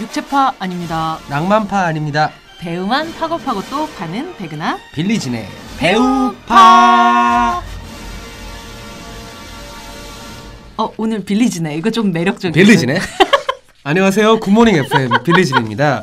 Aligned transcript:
육체파 0.00 0.54
아닙니다. 0.58 1.18
낭만파 1.28 1.78
아닙니다. 1.86 2.30
배우만 2.58 3.14
파고파고 3.14 3.62
또 3.70 3.86
파는 3.98 4.36
백은하 4.36 4.78
빌리진의 4.94 5.46
배우파. 5.78 7.62
어 10.78 10.92
오늘 10.96 11.24
빌리진의. 11.24 11.76
이거 11.76 11.90
좀 11.90 12.12
매력적이에요. 12.12 12.52
빌리진의 12.66 12.98
안녕하세요. 13.84 14.40
굿모닝 14.40 14.76
FM 14.76 15.22
빌리진입니다. 15.22 16.02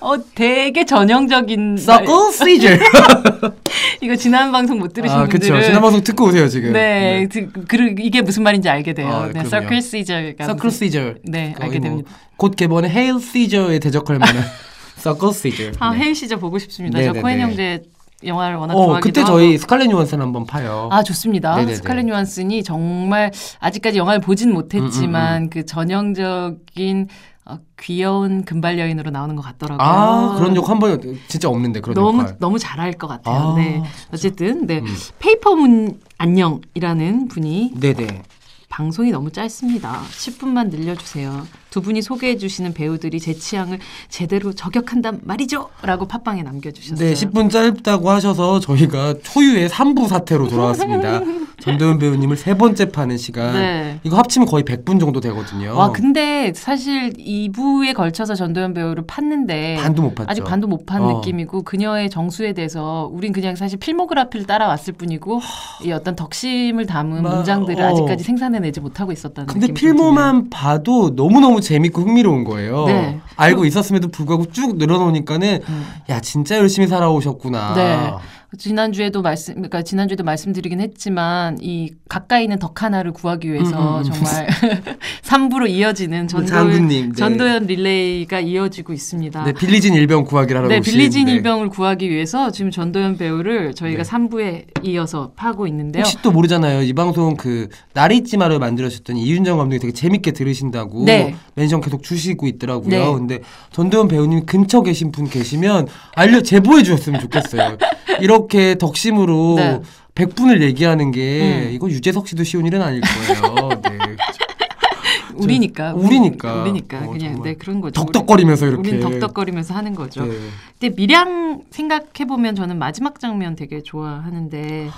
어 0.00 0.14
되게 0.34 0.84
전형적인 0.84 1.76
서클 1.76 2.32
시저. 2.32 2.68
말- 3.88 3.98
이거 4.02 4.16
지난 4.16 4.52
방송 4.52 4.78
못 4.78 4.92
들으신 4.92 5.16
아, 5.16 5.24
그쵸. 5.24 5.38
분들은 5.38 5.62
지난 5.62 5.80
방송 5.80 6.02
듣고 6.02 6.26
오세요, 6.26 6.48
지금. 6.48 6.72
네, 6.72 7.26
그, 7.32 7.50
그, 7.66 7.94
이게 8.00 8.22
무슨 8.22 8.42
말인지 8.42 8.68
알게 8.68 8.92
돼요. 8.94 9.08
아, 9.08 9.30
네. 9.32 9.44
서클 9.44 9.82
시저가 9.82 10.46
서클 10.46 10.70
시저. 10.70 11.14
네, 11.24 11.54
알게 11.58 11.78
뭐 11.78 11.88
됩니다. 11.88 12.10
곧 12.36 12.54
개봉할 12.56 12.90
헤일 12.90 13.20
시저에 13.20 13.78
대적할 13.78 14.18
만한 14.18 14.44
서클 14.96 15.32
시저. 15.32 15.72
아, 15.80 15.92
네. 15.92 15.98
헤일 16.00 16.14
시저 16.14 16.36
보고 16.38 16.58
싶습니다. 16.58 16.98
네, 16.98 17.06
저 17.06 17.12
네, 17.12 17.20
코엔 17.20 17.36
네. 17.38 17.42
형제 17.42 17.82
영화를 18.24 18.56
워낙 18.56 18.74
어, 18.74 18.84
좋아하기도 18.84 19.06
그때 19.08 19.20
하고. 19.20 19.32
저희 19.38 19.56
스칼렛 19.58 19.88
요한슨 19.92 20.20
한번 20.20 20.44
파요. 20.44 20.88
아 20.90 21.04
좋습니다. 21.04 21.54
네네네. 21.54 21.76
스칼렛 21.76 22.08
요한슨이 22.08 22.64
정말 22.64 23.30
아직까지 23.60 23.96
영화를 23.98 24.20
보진 24.20 24.52
못했지만 24.52 25.42
음, 25.44 25.50
그 25.50 25.64
전형적인 25.64 27.08
어, 27.48 27.58
귀여운 27.80 28.44
금발 28.44 28.78
여인으로 28.78 29.10
나오는 29.10 29.34
것 29.34 29.42
같더라고요. 29.42 29.86
아, 29.86 30.34
그런 30.36 30.54
역 30.54 30.68
한번 30.68 31.00
진짜 31.28 31.48
없는데 31.48 31.80
그런 31.80 31.94
너무 31.94 32.20
역할. 32.20 32.36
너무 32.38 32.58
잘할 32.58 32.92
것 32.92 33.06
같아요. 33.08 33.52
아, 33.52 33.54
네. 33.56 33.82
어쨌든 34.12 34.66
네 34.66 34.80
음. 34.80 34.86
페이퍼문 35.18 35.98
안녕이라는 36.18 37.28
분이 37.28 37.72
네네. 37.80 38.22
방송이 38.68 39.10
너무 39.10 39.32
짧습니다. 39.32 40.02
10분만 40.10 40.68
늘려주세요. 40.68 41.46
두 41.70 41.82
분이 41.82 42.02
소개해 42.02 42.36
주시는 42.38 42.72
배우들이 42.74 43.20
제 43.20 43.34
취향을 43.34 43.78
제대로 44.08 44.52
저격한단 44.52 45.20
말이죠. 45.22 45.68
라고 45.82 46.06
팟빵에 46.06 46.42
남겨주셨어요. 46.42 47.06
네, 47.08 47.14
10분 47.14 47.50
짧다고 47.50 48.10
하셔서 48.10 48.60
저희가 48.60 49.14
초유의 49.22 49.68
3부 49.68 50.08
사태로 50.08 50.48
돌아왔습니다. 50.48 51.20
전도연 51.60 51.98
배우님을 51.98 52.36
세 52.36 52.54
번째 52.56 52.90
파는 52.90 53.18
시간. 53.18 53.52
네. 53.52 54.00
이거 54.04 54.16
합치면 54.16 54.46
거의 54.46 54.62
100분 54.64 55.00
정도 55.00 55.18
되거든요. 55.20 55.76
와 55.76 55.90
근데 55.90 56.52
사실 56.54 57.12
2부에 57.14 57.94
걸쳐서 57.94 58.36
전도연 58.36 58.74
배우를 58.74 59.02
팠는데 59.08 59.76
반도 59.82 60.02
못 60.02 60.14
봤죠. 60.14 60.30
아직 60.30 60.44
반도 60.44 60.68
못판 60.68 61.02
어. 61.02 61.14
느낌이고 61.16 61.62
그녀의 61.62 62.10
정수에 62.10 62.52
대해서 62.52 63.10
우린 63.12 63.32
그냥 63.32 63.56
사실 63.56 63.76
필모그라피를 63.78 64.46
따라왔을 64.46 64.92
뿐이고 64.94 65.40
이 65.84 65.90
어떤 65.90 66.14
덕심을 66.14 66.86
담은 66.86 67.22
마- 67.24 67.34
문장들을 67.34 67.82
어. 67.82 67.88
아직까지 67.88 68.22
생산해내지 68.22 68.80
못하고 68.80 69.10
있었다는 69.10 69.48
근데 69.48 69.66
느낌이 69.66 69.74
좀 69.74 69.74
드네요. 69.74 69.94
필모만 69.96 70.50
봐도 70.50 71.10
너무너무 71.10 71.57
재밌고 71.60 72.02
흥미로운 72.02 72.44
거예요. 72.44 72.86
네. 72.86 73.20
알고 73.36 73.64
있었음에도 73.64 74.08
불구하고 74.08 74.50
쭉 74.50 74.76
늘어놓으니까는 74.76 75.60
음. 75.68 75.86
야 76.08 76.20
진짜 76.20 76.58
열심히 76.58 76.86
살아오셨구나. 76.88 77.74
네. 77.74 78.12
지난주에도 78.56 79.20
말씀, 79.20 79.54
그러니까 79.54 79.82
지난주에도 79.82 80.24
말씀드리긴 80.24 80.80
했지만 80.80 81.58
이 81.60 81.92
가까이 82.08 82.44
있는 82.44 82.58
덕 82.58 82.82
하나를 82.82 83.12
구하기 83.12 83.52
위해서 83.52 83.98
음, 83.98 84.04
음. 84.06 84.10
정말 84.10 84.46
3부로 85.22 85.68
이어지는 85.68 86.28
전도연, 86.28 86.70
장군님, 86.70 87.08
네. 87.10 87.14
전도연 87.14 87.66
릴레이가 87.66 88.40
이어지고 88.40 88.94
있습니다. 88.94 89.44
네, 89.44 89.52
빌리진 89.52 89.92
일병 89.92 90.24
구하기를 90.24 90.58
하러 90.60 90.68
네, 90.68 90.78
오신, 90.78 90.92
빌리진 90.92 91.26
네. 91.26 91.32
일병을 91.32 91.68
구하기 91.68 92.08
위해서 92.08 92.50
지금 92.50 92.70
전도연 92.70 93.18
배우를 93.18 93.74
저희가 93.74 94.02
네. 94.02 94.10
3부에 94.10 94.84
이어서 94.84 95.32
파고 95.36 95.66
있는데요. 95.66 96.00
혹시 96.00 96.16
또 96.22 96.30
모르잖아요. 96.30 96.82
이 96.82 96.94
방송 96.94 97.36
그 97.36 97.68
날이 97.92 98.16
있지 98.16 98.38
마를 98.38 98.58
만들어주셨던 98.58 99.18
이윤정 99.18 99.58
감독이 99.58 99.78
되게 99.78 99.92
재밌게 99.92 100.30
들으신다고 100.32 101.04
네. 101.04 101.34
멘션 101.54 101.82
계속 101.82 102.02
주시고 102.02 102.46
있더라고요. 102.46 102.88
네. 102.88 103.12
근데 103.12 103.40
전도연 103.72 104.08
배우님 104.08 104.46
근처 104.46 104.80
계신 104.82 105.12
분 105.12 105.28
계시면 105.28 105.86
알려 106.14 106.40
제보해 106.40 106.82
주셨으면 106.82 107.20
좋겠어요. 107.20 107.76
이 108.22 108.26
렇게 108.38 108.76
덕심으로 108.76 109.54
네. 109.56 109.80
100분을 110.14 110.62
얘기하는 110.62 111.10
게 111.10 111.66
음. 111.68 111.70
이거 111.72 111.88
유재석 111.88 112.26
씨도 112.28 112.44
쉬운 112.44 112.66
일은 112.66 112.82
아닐 112.82 113.00
거예요. 113.00 113.68
네. 113.82 113.98
우리니까. 115.34 115.94
우리니까. 115.94 116.62
우리니까. 116.62 116.98
어, 117.04 117.10
그냥 117.10 117.42
네, 117.42 117.54
그런 117.54 117.80
거죠. 117.80 118.00
덕덕거리면서 118.04 118.66
우리- 118.66 118.72
이렇게. 118.72 118.90
우린 118.90 119.00
덕덕거리면서 119.00 119.74
하는 119.74 119.94
거죠. 119.94 120.24
네. 120.26 120.34
근데 120.78 120.94
밀양 120.96 121.62
생각해 121.70 122.26
보면 122.28 122.54
저는 122.56 122.78
마지막 122.78 123.20
장면 123.20 123.54
되게 123.54 123.80
좋아하는데 123.82 124.90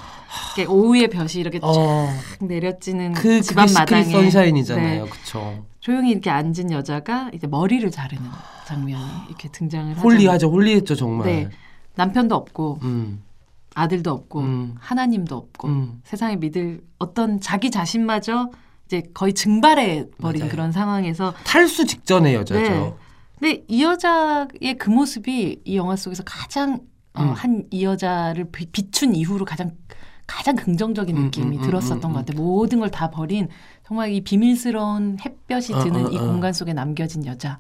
이렇게 0.57 0.71
오후의 0.73 1.09
볕이 1.09 1.41
이렇게 1.41 1.61
쫙 1.61 1.67
어, 1.67 2.09
내려지는 2.41 3.13
그 3.13 3.41
집안 3.43 3.69
마당에 3.75 4.05
선샤인이잖아요. 4.05 5.05
네, 5.05 5.11
그쵸. 5.11 5.65
조용히 5.81 6.11
이렇게 6.13 6.31
앉은 6.31 6.71
여자가 6.71 7.31
이제 7.35 7.47
머리를 7.47 7.91
자르는 7.91 8.25
장면이 8.67 9.03
이렇게 9.29 9.49
등장을 9.51 9.91
하죠. 9.93 10.01
holy하죠. 10.01 10.51
holy했죠 10.51 10.95
정말. 10.95 11.27
네. 11.27 11.49
남편도 11.97 12.35
없고 12.35 12.79
음, 12.83 13.23
아들도 13.81 14.11
없고 14.11 14.41
음. 14.41 14.75
하나님도 14.79 15.37
없고 15.37 15.69
음. 15.69 16.01
세상에 16.05 16.37
믿을 16.37 16.83
어떤 16.99 17.41
자기 17.41 17.71
자신마저 17.71 18.51
이제 18.87 19.03
거의 19.15 19.33
증발해 19.35 20.07
버린. 20.21 20.49
그런 20.49 20.73
상황에서 20.73 21.33
탈수 21.45 21.87
직전의 21.87 22.35
여자죠. 22.35 22.61
네. 22.61 22.95
근데 23.39 23.65
이 23.69 23.83
여자의 23.83 24.77
그 24.79 24.91
모습이 24.91 25.63
이 25.65 25.77
영화 25.77 25.97
속에서 25.97 26.23
가장 26.25 26.81
어, 27.15 27.23
음. 27.23 27.33
한이 27.33 27.83
여자를 27.83 28.51
비- 28.53 28.67
비춘 28.67 29.15
이후로 29.15 29.45
가장 29.45 29.73
가장 30.27 30.55
긍정적인 30.55 31.17
음, 31.17 31.25
느낌이 31.25 31.57
음, 31.57 31.61
음, 31.63 31.67
들었었던 31.67 32.11
음, 32.11 32.15
것 32.15 32.25
같아요. 32.25 32.41
모든 32.41 32.79
걸 32.81 32.91
다 32.91 33.11
버린 33.11 33.49
정말 33.85 34.13
이 34.13 34.21
비밀스러운 34.21 35.17
햇볕이 35.25 35.73
어, 35.75 35.83
드는 35.83 36.07
어, 36.07 36.11
이 36.11 36.19
어. 36.19 36.25
공간 36.27 36.53
속에 36.53 36.73
남겨진 36.73 37.27
여자의 37.27 37.57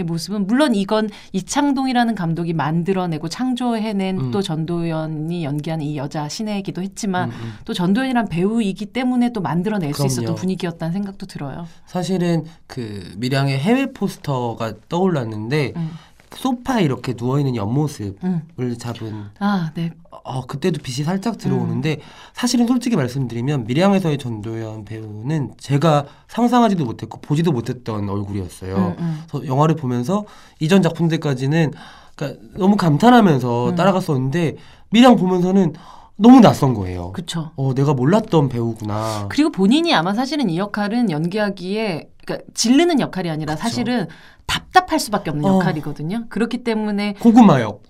모습은 0.00 0.46
물론 0.46 0.74
이건 0.74 1.10
이창동이라는 1.32 2.14
감독이 2.14 2.54
만들어내고 2.54 3.28
창조해낸 3.28 4.18
음. 4.18 4.30
또 4.30 4.40
전도연이 4.40 5.44
연기하는 5.44 5.84
이 5.84 5.96
여자 5.98 6.28
신애이기도 6.28 6.82
했지만 6.82 7.30
음, 7.30 7.34
음. 7.34 7.52
또 7.64 7.74
전도연이란 7.74 8.28
배우이기 8.28 8.86
때문에 8.86 9.32
또 9.32 9.42
만들어낼 9.42 9.92
수 9.92 9.98
그럼요. 9.98 10.06
있었던 10.12 10.34
분위기였다는 10.36 10.92
생각도 10.92 11.26
들어요. 11.26 11.66
사실은 11.86 12.44
그 12.66 13.12
밀양의 13.18 13.58
해외 13.58 13.92
포스터가 13.92 14.74
떠올랐는데 14.88 15.74
음. 15.76 15.90
소파에 16.34 16.82
이렇게 16.82 17.14
누워 17.14 17.38
있는 17.38 17.56
옆모습을 17.56 18.16
음. 18.24 18.78
잡은 18.78 19.24
아, 19.38 19.70
네. 19.74 19.90
어 20.24 20.46
그때도 20.46 20.80
빛이 20.82 21.04
살짝 21.04 21.38
들어오는데 21.38 21.94
음. 21.94 22.00
사실은 22.32 22.66
솔직히 22.66 22.96
말씀드리면 22.96 23.64
밀양에서의 23.64 24.18
전도연 24.18 24.84
배우는 24.84 25.54
제가 25.58 26.06
상상하지도 26.28 26.84
못했고 26.84 27.20
보지도 27.20 27.52
못했던 27.52 28.08
얼굴이었어요. 28.08 28.76
음, 28.76 28.96
음. 28.98 29.22
그래서 29.28 29.46
영화를 29.46 29.76
보면서 29.76 30.24
이전 30.60 30.82
작품들까지는 30.82 31.72
그러니까 32.14 32.40
너무 32.56 32.76
감탄하면서 32.76 33.70
음. 33.70 33.74
따라갔었는데 33.74 34.56
밀양 34.90 35.16
보면서는 35.16 35.74
너무 36.16 36.40
낯선 36.40 36.74
거예요. 36.74 37.12
그쵸. 37.12 37.50
어 37.56 37.74
내가 37.74 37.94
몰랐던 37.94 38.48
배우구나. 38.48 39.26
그리고 39.28 39.50
본인이 39.50 39.92
아마 39.94 40.14
사실은 40.14 40.50
이 40.50 40.58
역할은 40.58 41.10
연기하기에 41.10 42.11
그러니까 42.32 42.44
질르는 42.54 43.00
역할이 43.00 43.30
아니라 43.30 43.54
그쵸. 43.54 43.62
사실은 43.62 44.06
답답할 44.46 44.98
수밖에 44.98 45.30
없는 45.30 45.44
어. 45.48 45.54
역할이거든요. 45.60 46.24
그렇기 46.28 46.64
때문에 46.64 47.14
고구마역. 47.20 47.82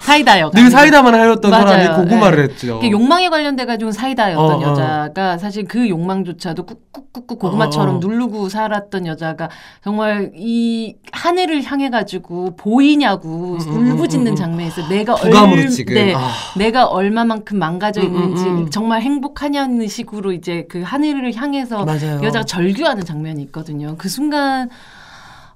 사이다 0.00 0.40
역. 0.40 0.52
늘 0.54 0.70
사이다만 0.70 1.14
하였던 1.14 1.50
맞아요. 1.50 1.66
사람이 1.66 2.02
고구마를 2.04 2.46
네. 2.48 2.52
했죠. 2.52 2.80
욕망에 2.90 3.28
관련돼 3.28 3.66
가지고 3.66 3.92
사이다였던 3.92 4.44
어, 4.44 4.58
어. 4.58 4.62
여자가 4.62 5.38
사실 5.38 5.64
그 5.66 5.88
욕망조차도 5.88 6.64
꾹꾹꾹꾹 6.66 7.38
고구마처럼 7.38 7.94
어, 7.94 7.98
어. 7.98 8.00
누르고 8.00 8.48
살았던 8.48 9.06
여자가 9.06 9.50
정말 9.84 10.32
이 10.34 10.96
하늘을 11.12 11.62
향해 11.64 11.90
가지고 11.90 12.56
보이냐고 12.56 13.56
음, 13.56 13.60
음, 13.60 13.76
음, 13.76 13.90
울부짖는 13.92 14.32
음. 14.32 14.36
장면에서 14.36 14.88
내가 14.88 15.14
부감으로 15.16 15.60
얼- 15.62 15.68
지금. 15.68 15.94
네, 15.94 16.14
아. 16.14 16.30
내가 16.56 16.86
얼마만큼 16.86 17.58
망가져 17.58 18.00
음, 18.02 18.06
음, 18.06 18.14
있는지 18.22 18.44
음. 18.44 18.70
정말 18.70 19.02
행복하냐는 19.02 19.86
식으로 19.86 20.32
이제 20.32 20.66
그 20.68 20.82
하늘을 20.82 21.34
향해서 21.34 21.84
맞아요. 21.84 22.20
여자가 22.22 22.44
절규하는 22.44 23.04
장면 23.04 23.15
이 23.24 23.42
있거든요. 23.42 23.96
그 23.98 24.08
순간 24.08 24.68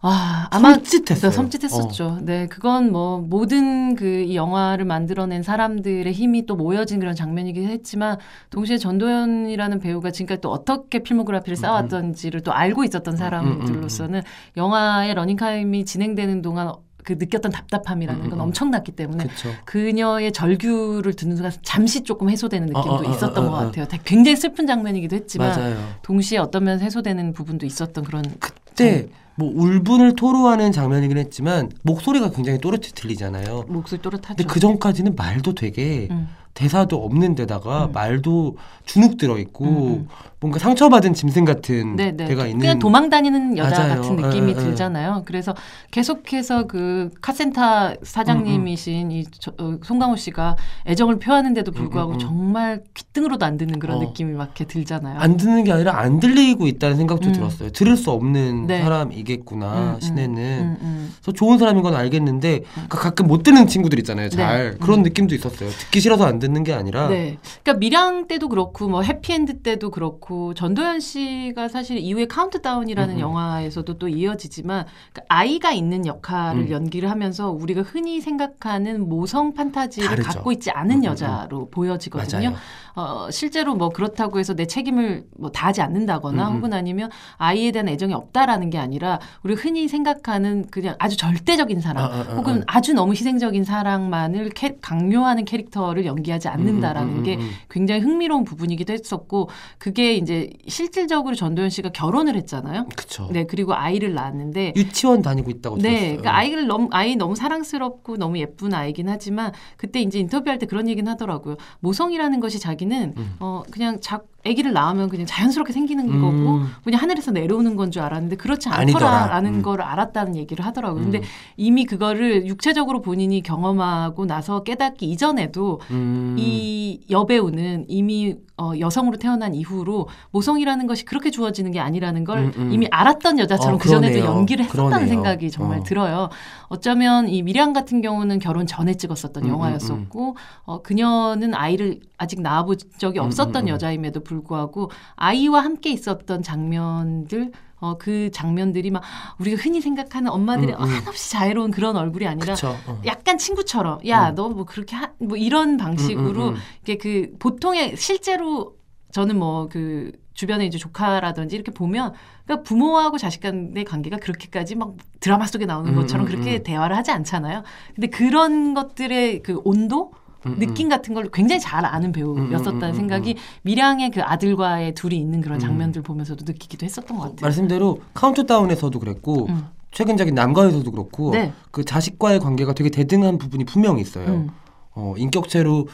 아 0.03 0.49
아마 0.51 0.73
섬찟했어요. 0.73 1.31
네, 1.31 1.37
섬찟했었죠. 1.37 2.25
네, 2.25 2.47
그건 2.47 2.91
뭐 2.91 3.19
모든 3.21 3.95
그 3.97 4.25
이 4.25 4.35
영화를 4.35 4.85
만들어낸 4.87 5.43
사람들의 5.43 6.11
힘이 6.13 6.47
또 6.47 6.57
모여진 6.57 7.01
그런 7.01 7.15
장면이긴 7.15 7.69
했지만 7.69 8.17
동시에 8.49 8.79
전도연이라는 8.79 9.79
배우가 9.79 10.11
지금까지 10.11 10.41
또 10.41 10.51
어떻게 10.51 11.01
필모그래피를 11.01 11.57
쌓아왔던지를 11.57 12.41
또 12.43 12.53
알고 12.53 12.85
있었던 12.85 13.17
사람들로서는 13.17 14.23
영화의 14.57 15.15
러닝타임이 15.15 15.85
진행되는 15.85 16.41
동안 16.43 16.73
그 17.05 17.15
느꼈던 17.15 17.53
답답함이라는 17.53 18.25
음, 18.25 18.31
건 18.31 18.39
음. 18.39 18.45
엄청났기 18.45 18.93
때문에 18.93 19.25
그렇죠. 19.25 19.51
그녀의 19.65 20.33
절규를 20.33 21.15
듣는 21.15 21.37
순간 21.37 21.53
잠시 21.63 22.03
조금 22.03 22.31
해소되는 22.31 22.67
느낌도 22.67 22.91
어, 22.91 22.97
어, 22.97 23.09
어, 23.09 23.11
있었던 23.15 23.45
어, 23.45 23.49
어, 23.49 23.51
것 23.51 23.57
어. 23.57 23.67
같아요. 23.67 23.87
굉장히 24.05 24.37
슬픈 24.37 24.67
장면이기도 24.67 25.17
했지만 25.17 25.51
맞아요. 25.51 25.77
동시에 26.03 26.39
어떤 26.39 26.65
면에서 26.65 26.85
해소되는 26.85 27.33
부분도 27.33 27.67
있었던 27.67 28.05
그런 28.05 28.25
그때 28.39 29.09
뭐 29.35 29.51
울분을 29.55 30.17
토로하는 30.17 30.71
장면이긴 30.71 31.17
했지만 31.17 31.71
목소리가 31.83 32.31
굉장히 32.31 32.59
또렷이 32.59 32.93
들리잖아요. 32.95 33.65
목소리 33.69 34.03
또렷하죠. 34.03 34.37
근데 34.37 34.45
그 34.45 34.61
전까지는 34.61 35.15
말도 35.17 35.55
되게 35.55 36.09
음. 36.11 36.29
대사도 36.55 36.97
없는 37.05 37.35
데다가 37.37 37.87
음. 37.87 37.93
말도 37.93 38.57
주눅 38.85 39.17
들어 39.17 39.39
있고 39.39 39.65
음, 39.65 39.93
음. 39.93 40.09
뭔가 40.41 40.59
상처받은 40.59 41.15
짐승 41.15 41.45
같은 41.45 41.97
네, 41.97 42.13
네. 42.13 42.25
데가 42.25 42.47
있는 42.47 42.61
그냥 42.61 42.79
도망 42.79 43.09
다니는 43.11 43.57
여자 43.59 43.87
맞아요. 43.87 44.01
같은 44.03 44.17
느낌이 44.17 44.49
에, 44.53 44.55
에. 44.55 44.55
들잖아요. 44.55 45.23
그래서 45.27 45.55
계속해서 45.91 46.67
그 46.67 47.11
카센터 47.21 47.95
사장님이신 48.03 49.11
이 49.13 49.25
저- 49.39 49.53
어, 49.59 49.77
송강호 49.85 50.17
씨가 50.17 50.57
애정을 50.87 51.19
표하는데도 51.19 51.73
불구하고 51.73 52.13
음, 52.13 52.15
음, 52.15 52.17
음. 52.17 52.19
정말 52.21 52.83
귓등으로도 52.95 53.45
안 53.45 53.57
듣는 53.59 53.79
그런 53.79 53.99
어. 53.99 54.01
느낌이 54.01 54.33
막 54.33 54.45
이렇게 54.47 54.65
들잖아요. 54.65 55.19
안 55.21 55.37
듣는 55.37 55.65
게 55.65 55.73
아니라 55.73 55.99
안 55.99 56.21
들리고 56.21 56.67
있다는 56.67 56.97
생각도 56.97 57.29
음. 57.29 57.33
들었어요. 57.33 57.71
들을 57.71 57.97
수 57.97 58.11
없는 58.11 58.67
네. 58.67 58.83
사람이겠구나 58.83 59.73
음, 59.75 59.95
음, 59.97 60.01
신애는. 60.01 60.43
음, 60.61 60.77
음. 60.81 61.15
그래서 61.21 61.33
좋은 61.33 61.59
사람인 61.59 61.83
건 61.83 61.95
알겠는데 61.95 62.63
그러니까 62.73 62.99
가끔 62.99 63.27
못 63.29 63.43
듣는 63.43 63.67
친구들 63.67 63.99
있잖아요. 64.01 64.29
잘 64.31 64.71
네. 64.73 64.77
그런 64.81 65.01
음. 65.01 65.03
느낌도 65.05 65.35
있었어요. 65.35 65.69
듣기 65.71 66.01
싫어서 66.01 66.25
안 66.25 66.40
듣는 66.41 66.65
게 66.65 66.73
아니라 66.73 67.09
네. 67.09 67.39
그러니까 67.63 67.75
밀양 67.79 68.27
때도 68.27 68.49
그렇고 68.49 68.89
뭐 68.89 69.03
해피엔드 69.03 69.61
때도 69.61 69.91
그렇고 69.91 70.55
전도연 70.55 71.01
씨가 71.01 71.69
사실 71.69 71.99
이후에 71.99 72.27
카운트다운이라는 72.27 73.15
음, 73.15 73.19
음. 73.19 73.21
영화에서도 73.21 73.99
또 73.99 74.09
이어지지만 74.09 74.87
그러니까 75.13 75.35
아이가 75.35 75.73
있는 75.73 76.07
역할을 76.07 76.63
음. 76.63 76.71
연기를 76.71 77.11
하면서 77.11 77.51
우리가 77.51 77.83
흔히 77.83 78.21
생각하는 78.21 79.09
모성 79.09 79.55
판타지를 79.55 80.09
다르죠. 80.09 80.29
갖고 80.29 80.53
있지 80.53 80.71
않은 80.71 80.97
음, 80.97 81.01
음, 81.01 81.05
여자로 81.05 81.71
보여지거든요. 81.71 82.51
맞아요. 82.51 82.57
어, 82.95 83.29
실제로 83.31 83.75
뭐 83.75 83.89
그렇다고 83.91 84.39
해서 84.39 84.55
내 84.55 84.67
책임을 84.67 85.25
뭐 85.39 85.51
다하지 85.51 85.81
않는다거나 85.83 86.49
음, 86.49 86.51
음. 86.51 86.57
혹은 86.57 86.73
아니면 86.73 87.11
아이에 87.37 87.71
대한 87.73 87.89
애정이 87.89 88.13
없다라는 88.15 88.71
게 88.71 88.79
아니라 88.79 89.21
우리 89.43 89.55
흔히 89.55 89.89
생각하는 89.89 90.67
그냥 90.71 90.97
아주 90.99 91.17
절대적인 91.17 91.81
사랑 91.81 92.05
아, 92.05 92.07
아, 92.09 92.21
아, 92.21 92.35
혹은 92.35 92.63
아주 92.67 92.93
너무 92.93 93.13
희생적인 93.13 93.65
사랑만을 93.65 94.51
캐, 94.51 94.77
강요하는 94.81 95.45
캐릭터를 95.45 96.05
연기하지 96.05 96.49
않는다라는 96.49 97.09
음, 97.09 97.15
음, 97.15 97.19
음, 97.19 97.23
게. 97.23 97.39
굉장히 97.71 98.01
흥미로운 98.01 98.45
부분이기도 98.45 98.93
했었고 98.93 99.49
그게 99.79 100.15
이제 100.15 100.51
실질적으로 100.69 101.35
전도연 101.35 101.71
씨가 101.71 101.91
결혼을 101.91 102.37
했잖아요. 102.37 102.87
그쵸. 102.97 103.29
네 103.33 103.45
그리고 103.45 103.75
아이를 103.75 104.15
낳았는데 104.15 104.75
유치원 104.77 105.23
다니고 105.23 105.51
있다고 105.51 105.77
네, 105.77 105.83
들었어요. 105.83 106.09
그러니까 106.09 106.37
아이를 106.37 106.67
너무 106.67 106.89
아이 106.93 107.17
너무 107.17 107.35
사랑스럽고 107.37 108.17
너무 108.17 108.39
예쁜 108.39 108.75
아이긴 108.75 109.09
하지만 109.09 109.53
그때 109.77 110.01
이제 110.01 110.19
인터뷰할 110.19 110.59
때 110.59 110.67
그런 110.67 110.89
얘기는 110.89 111.11
하더라고요. 111.11 111.57
모성이라는 111.81 112.41
것이 112.41 112.59
자기 112.59 112.80
는 112.87 113.15
음. 113.17 113.37
어 113.41 113.63
그냥 113.71 114.01
자 114.01 114.21
아기를 114.47 114.73
낳으면 114.73 115.09
그냥 115.09 115.27
자연스럽게 115.27 115.73
생기는 115.73 116.09
음. 116.11 116.21
거고 116.21 116.67
그냥 116.83 117.01
하늘에서 117.03 117.31
내려오는 117.31 117.77
건 117.77 117.91
줄 117.91 118.03
알았는데 118.03 118.37
그렇지. 118.37 118.69
않더라라는 118.69 119.55
음. 119.57 119.63
걸 119.63 119.83
알았다는 119.83 120.37
얘기를 120.37 120.65
하더라고요. 120.65 121.03
근데 121.03 121.19
음. 121.19 121.23
이미 121.57 121.85
그거를 121.85 122.47
육체적으로 122.47 123.01
본인이 123.03 123.43
경험하고 123.43 124.27
나서 124.27 124.63
깨닫기 124.63 125.11
이전에도 125.11 125.81
음. 125.91 126.37
이 126.39 127.01
여배우는 127.11 127.87
이미 127.89 128.37
어, 128.57 128.73
여성으로 128.79 129.17
태어난 129.17 129.55
이후로 129.55 130.07
모성이라는 130.33 130.87
것이 130.87 131.05
그렇게 131.07 131.31
주어지는 131.31 131.73
게 131.73 131.81
아니라는 131.81 132.25
걸 132.25 132.39
음, 132.39 132.53
음. 132.57 132.73
이미 132.73 132.87
알았던 132.91 133.39
여자처럼 133.39 133.77
어, 133.77 133.79
그 133.79 133.89
전에도. 133.89 134.19
연기를 134.21 134.67
했었다는 134.67 134.89
그러네요. 134.91 135.09
생각이 135.09 135.51
정말 135.51 135.81
어. 135.81 135.83
들어요. 135.83 136.29
어쩌면 136.69 137.29
이 137.29 137.43
미량 137.43 137.73
같은 137.73 138.03
경우는 138.03 138.39
결혼 138.39 138.67
전에 138.67 138.95
찍었었던 138.95 139.49
영화였었고 139.49 140.37
어, 140.65 140.83
그녀는 140.83 141.55
아이를 141.55 142.01
아직 142.19 142.41
낳아본 142.43 142.77
적이 142.99 143.19
음, 143.21 143.25
없었던. 143.25 143.67
여자임에도 143.69 144.21
불구하고 144.31 144.91
아이와 145.17 145.65
함께 145.65 145.91
있었던 145.91 146.43
장면들 146.43 147.51
어, 147.81 147.97
그 147.99 148.31
장면들이 148.31 148.91
막 148.91 149.03
우리가 149.39 149.63
흔히 149.63 149.81
생각하는 149.81 150.31
엄마들의 150.31 150.75
음, 150.75 150.83
음. 150.83 150.89
한없이 150.89 151.31
자애로운 151.31 151.71
그런 151.71 151.97
얼굴이 151.97 152.27
아니라 152.27 152.55
그쵸. 152.55 152.77
어. 152.87 153.01
약간 153.07 153.39
친구처럼 153.39 154.07
야 154.07 154.31
음. 154.31 154.35
너뭐 154.35 154.65
그렇게 154.67 154.97
하, 154.97 155.11
뭐 155.19 155.37
이런 155.37 155.77
방식으로 155.77 156.49
음, 156.49 156.49
음, 156.51 156.55
음. 156.55 156.61
이게 156.83 156.97
그 156.97 157.35
보통의 157.39 157.97
실제로 157.97 158.77
저는 159.13 159.39
뭐 159.39 159.69
그 159.71 160.13
주변에 160.41 160.65
이제 160.65 160.79
조카라든지 160.79 161.55
이렇게 161.55 161.71
보면 161.71 162.15
그러니까 162.45 162.63
부모하고 162.67 163.19
자식 163.19 163.43
간의 163.43 163.85
관계가 163.85 164.17
그렇게까지 164.17 164.75
막 164.75 164.95
드라마 165.21 165.47
속에 165.47 165.67
나오는 165.67 165.91
음, 165.91 165.97
것처럼 165.97 166.25
음, 166.25 166.31
그렇게 166.31 166.57
음. 166.57 166.63
대화를 166.63 166.97
하지 166.97 167.11
않잖아요. 167.11 167.63
근데 167.95 168.07
그런 168.07 168.73
것들의 168.73 169.43
그 169.43 169.61
온도 169.65 170.13
음, 170.47 170.53
음. 170.53 170.59
느낌 170.59 170.89
같은 170.89 171.15
걸 171.15 171.29
굉장히 171.33 171.61
잘 171.61 171.85
아는 171.85 172.13
배우였었다는 172.13 172.81
음, 172.81 172.83
음, 172.83 172.89
음, 172.89 172.95
생각이 172.95 173.37
미량의 173.63 174.11
그 174.11 174.23
아들과의 174.23 174.95
둘이 174.95 175.17
있는 175.17 175.41
그런 175.41 175.57
음. 175.57 175.61
장면들 175.61 176.03
보면서도 176.03 176.45
느끼기도 176.47 176.85
했었던 176.85 177.17
것 177.17 177.23
같아요. 177.25 177.39
말씀대로 177.43 178.01
카운트다운에서도 178.15 178.99
그랬고 178.99 179.47
음. 179.49 179.67
최근작인 179.93 180.35
남가에서도 180.35 180.91
그렇고 180.91 181.33
네. 181.33 181.53
그 181.71 181.85
자식과의 181.85 182.41
관계가 182.41 182.75
되게 182.75 182.91
대등한 182.91 183.39
부분이 183.39 183.65
분명히 183.65 184.01
있어요. 184.01 184.27
음. 184.27 184.49
어, 184.95 185.15
인격체로 185.17 185.89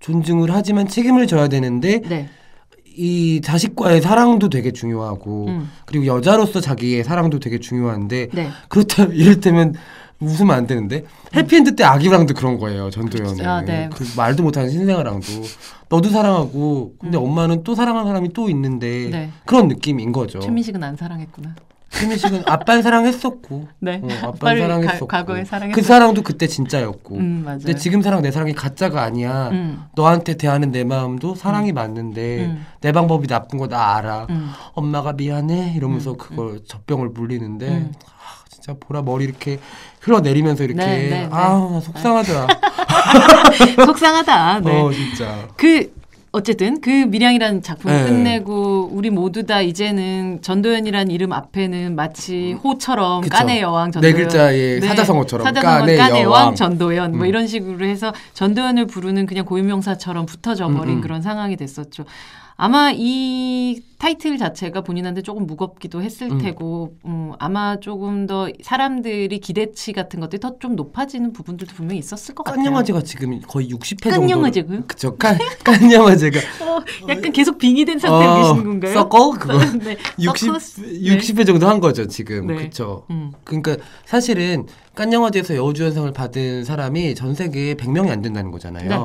존중을 0.00 0.52
하지만 0.52 0.88
책임을 0.88 1.26
져야 1.26 1.48
되는데 1.48 2.00
네. 2.00 2.28
이 2.96 3.40
자식과의 3.42 4.00
사랑도 4.00 4.48
되게 4.48 4.72
중요하고 4.72 5.46
음. 5.48 5.70
그리고 5.86 6.06
여자로서 6.06 6.60
자기의 6.60 7.04
사랑도 7.04 7.38
되게 7.38 7.58
중요한데 7.58 8.28
네. 8.32 8.48
그렇다면 8.68 9.14
이를테면 9.14 9.74
웃으면 10.20 10.54
안 10.54 10.66
되는데 10.66 11.04
해피엔드 11.34 11.76
때 11.76 11.84
아기랑도 11.84 12.34
그런 12.34 12.58
거예요 12.58 12.90
전도연은 12.90 13.46
아, 13.46 13.62
네. 13.62 13.88
그 13.92 14.04
말도 14.16 14.42
못하는 14.42 14.70
신생아랑도 14.70 15.26
너도 15.88 16.08
사랑하고 16.10 16.94
근데 17.00 17.16
음. 17.18 17.24
엄마는 17.24 17.64
또 17.64 17.74
사랑하는 17.74 18.06
사람이 18.08 18.32
또 18.32 18.48
있는데 18.50 19.08
네. 19.10 19.30
그런 19.46 19.68
느낌인 19.68 20.12
거죠. 20.12 20.40
최민식은 20.40 20.82
안 20.82 20.96
사랑했구나. 20.96 21.54
최민식은 21.92 22.44
아빠는 22.46 22.82
사랑했었고 22.82 23.66
네. 23.80 24.00
어, 24.00 24.28
아빠를 24.28 24.60
사랑했었고 24.60 25.06
가, 25.08 25.16
과거에 25.18 25.44
사랑했 25.44 25.74
그 25.74 25.82
사랑도 25.82 26.22
그때 26.22 26.46
진짜였고 26.46 27.16
음. 27.16 27.42
근데 27.44 27.74
지금 27.74 28.00
사랑 28.00 28.22
내 28.22 28.30
사랑이 28.30 28.52
가짜가 28.52 29.02
아니야 29.02 29.48
음. 29.48 29.82
너한테 29.96 30.34
대하는 30.36 30.70
내 30.70 30.84
마음도 30.84 31.34
사랑이 31.34 31.72
맞는데 31.72 32.44
음. 32.44 32.66
내 32.80 32.92
방법이 32.92 33.26
나쁜 33.26 33.58
거 33.58 33.66
나 33.66 33.96
알아 33.96 34.26
음. 34.30 34.50
엄마가 34.74 35.14
미안해 35.14 35.74
이러면서 35.76 36.12
음, 36.12 36.16
그걸 36.18 36.60
젖병을 36.64 37.08
물리는데 37.08 37.68
음. 37.68 37.92
아, 38.06 38.44
진짜 38.48 38.74
보라 38.78 39.02
머리 39.02 39.24
이렇게 39.24 39.58
흘러내리면서 40.00 40.64
이렇게 40.64 40.84
네, 40.84 40.96
네, 40.96 41.08
네. 41.08 41.28
아우 41.30 41.72
나 41.72 41.80
속상하더라 41.80 42.46
속상하다. 43.86 44.60
네. 44.64 44.80
어 44.80 44.90
진짜 44.92 45.48
그 45.56 45.92
어쨌든 46.32 46.80
그 46.80 46.90
미량이라는 46.90 47.60
작품을 47.60 47.96
네. 47.96 48.08
끝내고 48.08 48.90
우리 48.92 49.10
모두 49.10 49.44
다 49.46 49.60
이제는 49.60 50.42
전도연이라는 50.42 51.10
이름 51.10 51.32
앞에는 51.32 51.96
마치 51.96 52.52
호처럼 52.52 53.22
그쵸. 53.22 53.36
까네 53.36 53.60
여왕 53.60 53.86
네 53.86 53.92
전도연 53.92 54.14
글자의 54.14 54.80
사자성어처럼 54.80 55.44
사자성어 55.44 55.78
까네 55.80 55.96
까네 55.96 56.22
여왕 56.22 56.46
왕 56.46 56.54
전도연 56.54 57.12
뭐 57.12 57.22
음. 57.22 57.26
이런 57.26 57.48
식으로 57.48 57.84
해서 57.84 58.12
전도연을 58.34 58.86
부르는 58.86 59.26
그냥 59.26 59.44
고유명사처럼 59.44 60.26
붙어져 60.26 60.68
버린 60.68 60.94
음, 60.94 60.98
음. 60.98 61.00
그런 61.00 61.20
상황이 61.20 61.56
됐었죠. 61.56 62.04
아마 62.62 62.92
이 62.94 63.80
타이틀 63.96 64.36
자체가 64.36 64.82
본인한테 64.82 65.22
조금 65.22 65.46
무겁기도 65.46 66.02
했을 66.02 66.30
음. 66.30 66.38
테고 66.38 66.94
음, 67.06 67.32
아마 67.38 67.80
조금 67.80 68.26
더 68.26 68.48
사람들이 68.62 69.38
기대치 69.40 69.94
같은 69.94 70.20
것들이 70.20 70.40
더 70.40 70.50
좀 70.60 70.76
높아지는 70.76 71.32
부분들도 71.32 71.74
분명히 71.74 71.98
있었을 72.00 72.34
것 72.34 72.42
같아요. 72.42 72.62
깐영화제가 72.62 73.00
지금 73.02 73.40
거의 73.40 73.70
60회 73.70 74.02
정도 74.02 74.20
깐영화제고요? 74.20 74.82
그쵸 74.86 75.16
깐, 75.16 75.38
깐영화제가 75.64 76.38
어, 76.38 76.84
약간 77.08 77.32
계속 77.32 77.56
빙의된 77.56 77.98
상태로 77.98 78.34
계신 78.36 78.64
건가요? 78.64 78.92
서커 78.92 79.30
그거 79.38 79.58
네. 79.82 79.96
60 80.18 80.46
서커스? 80.48 80.82
60회 80.82 81.46
정도 81.46 81.66
한 81.66 81.80
거죠 81.80 82.06
지금 82.08 82.48
네. 82.48 82.56
그쵸 82.56 83.06
음. 83.08 83.32
그러니까 83.44 83.78
사실은 84.04 84.66
깐영화제에서 84.94 85.56
여우주연상을 85.56 86.12
받은 86.12 86.64
사람이 86.64 87.14
전 87.14 87.34
세계에 87.34 87.74
100명이 87.74 88.10
안 88.10 88.20
된다는 88.20 88.50
거잖아요. 88.50 88.88
네. 88.88 88.96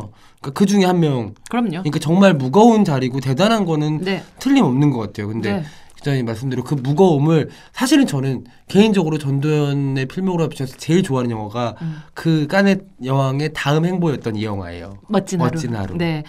그러니까 0.45 0.51
그 0.51 0.65
중에 0.65 0.85
한 0.85 0.99
명. 0.99 1.33
그럼요. 1.49 1.69
그러니까 1.69 1.99
정말 1.99 2.33
무거운 2.33 2.85
자리고 2.85 3.19
대단한 3.19 3.65
거는 3.65 4.01
네. 4.01 4.23
틀림없는 4.39 4.91
것 4.91 4.99
같아요. 4.99 5.27
근데 5.27 5.53
네. 5.53 5.63
기자님 5.95 6.25
말씀대로 6.25 6.63
그 6.63 6.75
무거움을 6.75 7.49
사실은 7.71 8.05
저는 8.05 8.45
개인적으로 8.67 9.17
전도연의 9.17 10.05
필모그래피 10.05 10.55
중에서 10.55 10.77
제일 10.77 11.01
좋아하는 11.01 11.31
영화가 11.31 11.75
음. 11.81 12.01
그 12.13 12.45
까넷 12.47 12.83
여왕의 13.03 13.53
다음 13.53 13.85
행보였던 13.85 14.35
이 14.35 14.43
영화예요. 14.43 14.99
멋진 15.07 15.41
하루. 15.41 15.51
멋진 15.51 15.75
하루. 15.75 15.97
네. 15.97 16.23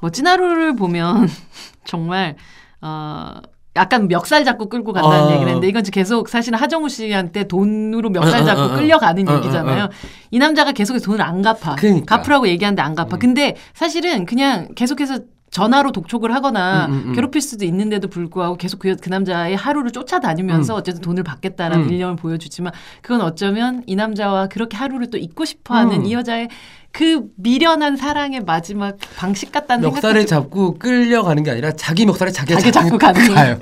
멋진 0.00 0.26
하루를 0.26 0.76
보면 0.76 1.28
정말 1.86 2.36
어 2.82 3.40
약간 3.74 4.06
멱살 4.06 4.44
잡고 4.44 4.68
끌고 4.68 4.92
간다는 4.92 5.26
어. 5.26 5.30
얘기를 5.30 5.48
했는데 5.48 5.68
이건 5.68 5.82
계속 5.84 6.28
사실은 6.28 6.58
하정우 6.58 6.88
씨한테 6.88 7.44
돈으로 7.44 8.10
멱살 8.10 8.40
어, 8.40 8.42
어, 8.42 8.46
잡고 8.46 8.60
어, 8.60 8.64
어. 8.66 8.76
끌려가는 8.76 9.36
얘기잖아요. 9.36 9.84
어. 9.84 9.90
이 10.30 10.38
남자가 10.38 10.72
계속해서 10.72 11.06
돈을 11.06 11.22
안 11.22 11.40
갚아. 11.40 11.76
그러니까. 11.76 12.18
갚으라고 12.18 12.48
얘기하는데 12.48 12.82
안 12.82 12.94
갚아. 12.94 13.16
음. 13.16 13.18
근데 13.18 13.56
사실은 13.74 14.26
그냥 14.26 14.68
계속해서 14.74 15.20
전화로 15.52 15.92
독촉을 15.92 16.34
하거나 16.34 16.86
음, 16.86 16.92
음, 16.92 17.02
음. 17.08 17.12
괴롭힐 17.12 17.42
수도 17.42 17.66
있는데도 17.66 18.08
불구하고 18.08 18.56
계속 18.56 18.80
그, 18.80 18.96
그 18.96 19.10
남자의 19.10 19.54
하루를 19.54 19.90
쫓아다니면서 19.90 20.74
음. 20.74 20.78
어쨌든 20.78 21.02
돈을 21.02 21.22
받겠다라는 21.22 21.84
음. 21.84 21.92
일념을 21.92 22.16
보여주지만 22.16 22.72
그건 23.02 23.20
어쩌면 23.20 23.82
이 23.86 23.94
남자와 23.94 24.48
그렇게 24.48 24.78
하루를 24.78 25.10
또 25.10 25.18
있고 25.18 25.44
싶어하는 25.44 26.00
음. 26.00 26.06
이 26.06 26.14
여자의 26.14 26.48
그 26.90 27.26
미련한 27.36 27.96
사랑의 27.96 28.40
마지막 28.40 28.96
방식 29.16 29.52
같다는 29.52 29.90
멱살을 29.90 30.22
생각도 30.22 30.48
잡고 30.48 30.78
끌려가는 30.78 31.42
게 31.42 31.50
아니라 31.50 31.72
자기 31.72 32.06
멱살을 32.06 32.32
자기가 32.32 32.58
자기 32.58 32.72
잡고 32.72 32.96
가는 32.96 33.34
가요. 33.34 33.60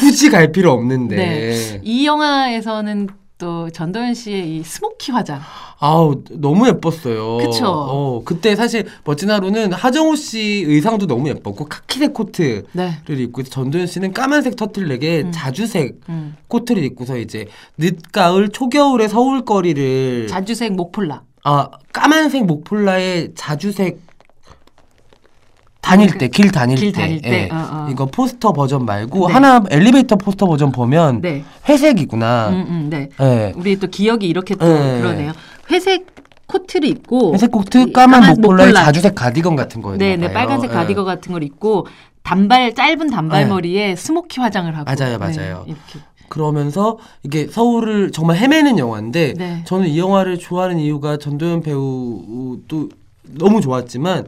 굳이 0.00 0.28
갈 0.28 0.50
필요 0.50 0.72
없는데. 0.72 1.16
네. 1.16 1.80
이 1.84 2.04
영화에서는 2.04 3.08
또 3.36 3.68
전도연 3.68 4.14
씨의 4.14 4.56
이 4.56 4.62
스모키 4.62 5.10
화장. 5.10 5.40
아우 5.80 6.22
너무 6.30 6.68
예뻤어요. 6.68 7.38
그쵸. 7.38 7.66
어, 7.66 8.22
그때 8.24 8.54
사실 8.54 8.86
멋진 9.04 9.30
하루는 9.30 9.72
하정우 9.72 10.14
씨 10.14 10.64
의상도 10.66 11.06
너무 11.06 11.28
예뻤고 11.28 11.64
카키색 11.64 12.14
코트를 12.14 12.64
네. 12.72 12.92
입고 13.08 13.42
전도연 13.42 13.88
씨는 13.88 14.12
까만색 14.12 14.54
터틀넥에 14.54 15.22
음. 15.22 15.32
자주색 15.32 16.00
음. 16.08 16.36
코트를 16.46 16.84
입고서 16.84 17.18
이제 17.18 17.48
늦가을 17.76 18.50
초겨울의 18.50 19.08
서울 19.08 19.44
거리를 19.44 20.28
자주색 20.28 20.74
목폴라. 20.74 21.22
아 21.42 21.68
까만색 21.92 22.46
목폴라에 22.46 23.34
자주색 23.34 24.00
다닐 25.84 26.16
때길 26.16 26.50
다닐 26.50 26.76
길 26.76 26.92
때, 26.92 27.00
다닐 27.02 27.20
때, 27.20 27.30
예. 27.30 27.48
어, 27.54 27.56
어. 27.56 27.88
이거 27.90 28.06
포스터 28.06 28.52
버전 28.52 28.86
말고 28.86 29.28
네. 29.28 29.34
하나 29.34 29.62
엘리베이터 29.70 30.16
포스터 30.16 30.46
버전 30.46 30.72
보면 30.72 31.20
네. 31.20 31.44
회색이구나. 31.68 32.48
음, 32.48 32.66
음, 32.68 32.86
네. 32.90 33.10
예. 33.20 33.52
우리 33.54 33.78
또 33.78 33.86
기억이 33.86 34.26
이렇게 34.26 34.54
또 34.54 34.66
네. 34.66 34.98
그러네요. 34.98 35.32
회색 35.70 36.06
코트를 36.46 36.88
입고 36.88 37.34
회색 37.34 37.50
코트 37.50 37.78
이 37.78 37.92
까만 37.92 38.20
까만 38.22 38.34
목폴라에 38.36 38.66
목폴라. 38.68 38.84
자주색 38.86 39.14
가디건 39.14 39.56
같은 39.56 39.82
거였나 39.82 39.98
네, 40.04 40.16
네. 40.16 40.32
빨간색 40.32 40.70
예. 40.70 40.74
가디건 40.74 41.04
같은 41.04 41.32
걸 41.32 41.42
입고 41.42 41.86
단발 42.22 42.74
짧은 42.74 43.10
단발머리에 43.10 43.88
네. 43.88 43.96
스모키 43.96 44.40
화장을 44.40 44.74
하고 44.74 44.90
맞아요, 44.90 45.18
맞아요. 45.18 45.64
네, 45.66 45.72
이렇게. 45.72 45.98
그러면서 46.30 46.98
이게 47.22 47.46
서울을 47.46 48.10
정말 48.10 48.38
헤매는 48.38 48.78
영화인데 48.78 49.34
네. 49.36 49.62
저는 49.66 49.88
이 49.88 49.98
영화를 49.98 50.38
좋아하는 50.38 50.78
이유가 50.78 51.18
전도연 51.18 51.62
배우도 51.62 52.88
너무 53.38 53.60
좋았지만 53.60 54.26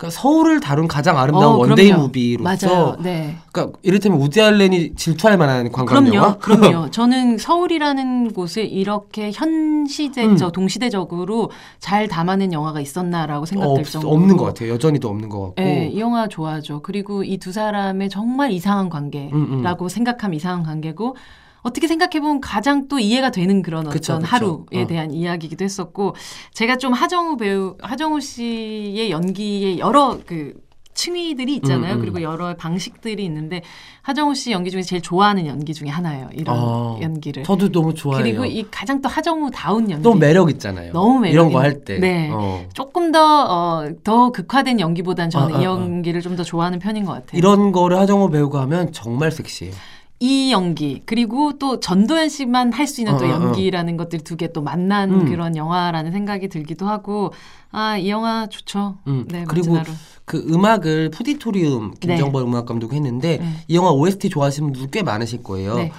그러니까 0.00 0.10
서울을 0.18 0.60
다룬 0.60 0.88
가장 0.88 1.18
아름다운 1.18 1.56
어, 1.56 1.58
one 1.58 1.73
day 1.73 1.88
그럼요. 1.88 2.04
movie로서. 2.04 2.96
네. 3.00 3.36
그러니까 3.52 3.78
이를테면 3.82 4.18
우디 4.18 4.40
알렌이 4.40 4.94
질투할 4.94 5.36
만한 5.36 5.70
관광 5.70 6.06
영화. 6.14 6.36
그럼요, 6.38 6.60
그럼요. 6.70 6.90
저는 6.90 7.36
서울이라는 7.36 8.32
곳을 8.32 8.64
이렇게 8.64 9.30
현시제적, 9.30 10.48
음. 10.48 10.52
동시대적으로 10.52 11.50
잘 11.80 12.08
담아낸 12.08 12.54
영화가 12.54 12.80
있었나라고 12.80 13.42
어, 13.42 13.46
생각될 13.46 13.80
없, 13.80 13.90
정도로 13.90 14.14
없는 14.14 14.36
것 14.38 14.46
같아요. 14.46 14.72
여전히도 14.72 15.06
없는 15.06 15.28
것 15.28 15.40
같고. 15.40 15.54
네, 15.62 15.88
이 15.92 16.00
영화 16.00 16.28
좋아하죠. 16.28 16.80
그리고 16.80 17.22
이 17.22 17.36
두 17.40 17.52
사람의 17.52 18.10
정말 18.10 18.52
이상한 18.52 18.90
관계라고 18.90 19.34
음, 19.34 19.64
음. 19.64 19.88
생각하면 19.88 20.36
이상한 20.36 20.62
관계고 20.62 21.16
어떻게 21.62 21.86
생각해보면 21.86 22.40
가장 22.40 22.88
또 22.88 22.98
이해가 22.98 23.30
되는 23.30 23.62
그런 23.62 23.80
어떤 23.80 23.92
그쵸, 23.92 24.18
그쵸. 24.18 24.26
하루에 24.26 24.82
어. 24.82 24.86
대한 24.86 25.10
이야기이기도 25.10 25.64
했었고 25.64 26.14
제가 26.54 26.76
좀 26.76 26.92
하정우 26.92 27.36
배우 27.36 27.76
하정우 27.80 28.20
씨의 28.20 29.10
연기에 29.10 29.78
여러 29.78 30.18
그 30.26 30.54
층위들이 30.92 31.54
있잖아요. 31.56 31.94
음, 31.94 31.98
음. 31.98 32.00
그리고 32.00 32.20
여러 32.20 32.54
방식들이 32.56 33.24
있는데 33.24 33.62
하정우 34.02 34.34
씨 34.34 34.50
연기 34.50 34.70
중에 34.70 34.82
제일 34.82 35.00
좋아하는 35.00 35.46
연기 35.46 35.72
중에 35.72 35.88
하나예요. 35.88 36.28
이런 36.34 36.56
어, 36.58 36.98
연기를. 37.00 37.42
저도 37.44 37.70
너무 37.70 37.94
좋아해요. 37.94 38.22
그리고 38.22 38.44
이 38.44 38.66
가장 38.70 39.00
또 39.00 39.08
하정우 39.08 39.50
다운 39.50 39.88
연기. 39.90 40.02
너무 40.02 40.18
매력 40.18 40.50
있잖아요. 40.50 40.92
너무 40.92 41.20
매력 41.20 41.32
이런 41.32 41.52
거 41.52 41.60
할 41.60 41.84
때. 41.84 41.98
네. 41.98 42.28
어. 42.32 42.66
조금 42.74 43.12
더, 43.12 43.20
어, 43.44 43.88
더 44.04 44.30
극화된 44.30 44.78
연기보단 44.80 45.30
저는 45.30 45.54
어, 45.54 45.58
어, 45.58 45.62
이 45.62 45.66
어. 45.66 45.70
연기를 45.70 46.20
좀 46.20 46.36
더 46.36 46.42
좋아하는 46.44 46.78
편인 46.80 47.04
것 47.06 47.12
같아요. 47.12 47.38
이런 47.38 47.72
거를 47.72 47.98
하정우 47.98 48.28
배우가 48.30 48.60
하면 48.62 48.92
정말 48.92 49.30
섹시해요. 49.32 49.74
이 50.22 50.52
연기 50.52 51.00
그리고 51.06 51.58
또 51.58 51.80
전도연 51.80 52.28
씨만 52.28 52.74
할 52.74 52.86
수 52.86 53.00
있는 53.00 53.16
또 53.16 53.24
어, 53.24 53.28
어, 53.28 53.30
어. 53.30 53.34
연기라는 53.46 53.96
것들이 53.96 54.22
두개 54.22 54.52
또 54.52 54.60
만난 54.60 55.10
음. 55.12 55.24
그런 55.24 55.56
영화라는 55.56 56.12
생각이 56.12 56.48
들기도 56.48 56.86
하고 56.86 57.32
아 57.72 57.96
이 57.96 58.10
영화 58.10 58.46
좋죠. 58.48 58.98
음. 59.06 59.24
네 59.28 59.44
그리고 59.48 59.76
하루. 59.78 59.90
그 60.26 60.44
음악을 60.50 61.10
푸디토리움 61.10 61.94
김정범 62.00 62.46
음악 62.46 62.66
감독이 62.66 62.96
했는데 62.96 63.38
네. 63.38 63.46
이 63.66 63.74
영화 63.76 63.90
OST 63.92 64.28
좋아하시는 64.28 64.72
분들 64.72 64.90
꽤 64.90 65.02
많으실 65.02 65.42
거예요. 65.42 65.76
네. 65.76 65.92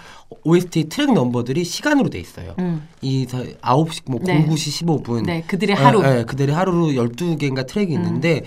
OST 0.43 0.87
트랙 0.89 1.13
넘버들이 1.13 1.63
시간으로 1.63 2.09
돼 2.09 2.19
있어요. 2.19 2.53
음. 2.59 2.87
이 3.01 3.25
사- 3.27 3.39
9시 3.39 4.03
뭐 4.05 4.19
네. 4.23 4.45
09시 4.45 4.85
15분. 4.85 5.25
네 5.25 5.41
그들의 5.47 5.75
하루. 5.75 6.03
예, 6.05 6.19
예, 6.19 6.23
그들의 6.25 6.53
하루로 6.53 6.87
12개인가 6.89 7.65
트랙이 7.65 7.91
있는데 7.93 8.43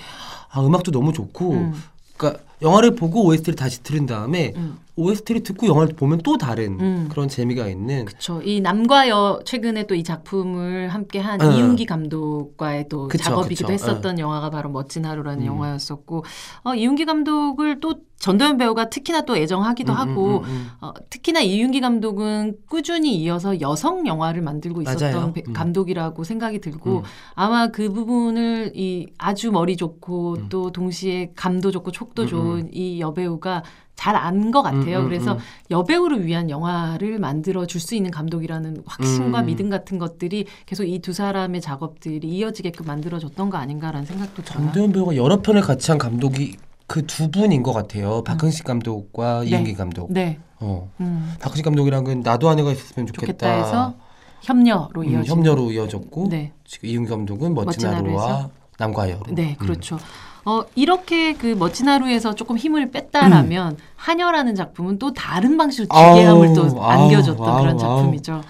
아, 0.51 0.61
음악도 0.65 0.93
너무 0.93 1.13
좋고 1.13 1.51
음. 1.53 1.75
그러니까 2.17 2.43
영화를 2.63 2.95
보고 2.95 3.25
OST를 3.25 3.57
다시 3.57 3.83
들은 3.83 4.07
다음에 4.07 4.53
음. 4.57 4.79
OST를 4.97 5.43
듣고 5.43 5.67
영화를 5.67 5.97
보면 5.97 6.21
또 6.23 6.39
다른 6.39 6.79
음. 6.81 7.09
그런 7.11 7.29
재미가 7.29 7.67
있는 7.69 8.05
그렇죠. 8.05 8.41
이 8.43 8.61
남과 8.61 9.09
여 9.09 9.41
최근에 9.45 9.87
또 9.89 9.95
이 9.95 10.03
작품을 10.05 10.89
함께한 10.89 11.41
어. 11.43 11.51
이윤기 11.53 11.87
감독과의 11.87 12.89
또 12.89 13.09
그쵸, 13.09 13.25
작업이기도 13.25 13.69
그쵸. 13.69 13.73
했었던 13.73 14.19
영화가 14.19 14.51
바로 14.51 14.71
멋진 14.71 15.05
하루라는 15.05 15.43
음. 15.43 15.47
영화였었고 15.47 16.25
어, 16.65 16.75
이윤기 16.75 17.05
감독을 17.05 17.81
또 17.81 17.95
전도연 18.19 18.57
배우가 18.57 18.89
특히나 18.89 19.23
또 19.23 19.37
애정하기도 19.37 19.93
음, 19.93 19.95
음, 19.95 19.99
하고 19.99 20.39
음, 20.39 20.45
음. 20.45 20.69
어, 20.81 20.93
특히나 21.11 21.41
이윤기 21.41 21.81
감독은 21.81 22.57
꾸준히 22.69 23.17
이어서 23.17 23.61
여성 23.61 24.07
영화를 24.07 24.41
만들고 24.43 24.83
있었던. 24.83 25.33
배- 25.33 25.43
음. 25.47 25.53
감독이라고 25.53 26.25
생각이 26.25 26.61
들고 26.61 26.99
음. 26.99 27.03
아마 27.35 27.67
그 27.69 27.91
부분을 27.93 28.73
이 28.75 29.07
아주 29.19 29.51
머리 29.53 29.77
좋고 29.77 30.37
음. 30.39 30.47
또 30.49 30.71
동시에 30.73 31.33
감도 31.37 31.71
좋고 31.71 31.91
촉도 31.91 32.23
음, 32.23 32.27
좋은 32.29 32.71
이 32.73 33.01
여배우가 33.01 33.63
잘 33.97 34.17
안 34.17 34.51
것 34.51 34.63
같아요. 34.63 34.99
음, 34.99 35.05
음, 35.05 35.09
그래서 35.09 35.33
음. 35.35 35.39
여배우를 35.71 36.27
위한 36.27 36.51
영화를 36.51 37.19
만들어 37.19 37.65
줄 37.67 37.81
수 37.81 37.95
있는 37.95 38.11
감독이라는 38.11 38.83
확신과 38.87 39.41
음. 39.41 39.47
믿음 39.47 39.71
같은 39.71 39.99
것들이 39.99 40.47
계속 40.67 40.85
이 40.85 40.99
두 40.99 41.13
사람의 41.13 41.61
작업들이 41.61 42.27
이어지게끔 42.29 42.87
만들어줬던 42.87 43.51
거 43.51 43.59
아닌가라는 43.59 44.07
생각도 44.07 44.43
들어요. 44.43 44.65
전도연 44.65 44.93
배우가 44.93 45.17
여러 45.17 45.41
편을 45.43 45.61
같이 45.63 45.91
한 45.91 45.99
감독이 45.99 46.57
그 46.87 47.07
두 47.07 47.31
분인 47.31 47.63
것 47.63 47.73
같아요. 47.73 48.23
박흥식 48.25 48.65
감독과 48.65 49.41
네. 49.41 49.51
이은기 49.51 49.75
감독. 49.75 50.13
네, 50.13 50.39
어. 50.61 50.91
음, 51.01 51.33
박흥식 51.41 51.65
감독이랑은 51.65 52.21
나도 52.21 52.49
아내가 52.49 52.73
있었으면 52.73 53.07
좋겠다. 53.07 53.27
좋겠다 53.27 53.51
해서 53.53 53.95
협녀로 54.43 54.91
음, 55.03 55.05
이어진. 55.11 55.31
협녀로 55.33 55.71
이어졌고 55.73 56.29
네. 56.31 56.53
지금 56.65 56.89
이은기 56.89 57.09
감독은 57.11 57.55
멋진, 57.55 57.89
멋진 57.89 57.89
하루와? 57.89 58.51
남과 58.79 59.09
여로. 59.11 59.23
네, 59.31 59.57
음. 59.61 59.67
그렇죠. 59.67 59.99
어, 60.47 60.65
이렇게 60.75 61.33
그 61.35 61.55
멋진 61.59 61.89
하루에서 61.89 62.35
조금 62.35 62.57
힘을 62.57 62.91
뺐다라면 62.91 63.79
한여라는 63.97 64.55
작품은 64.55 64.99
또 64.99 65.13
다른 65.13 65.57
방식으로 65.57 65.89
기괴함을 65.89 66.49
아우, 66.49 66.55
또 66.55 66.83
안겨줬던 66.83 67.49
아우, 67.49 67.61
그런. 67.63 67.79
작품이죠. 67.79 68.43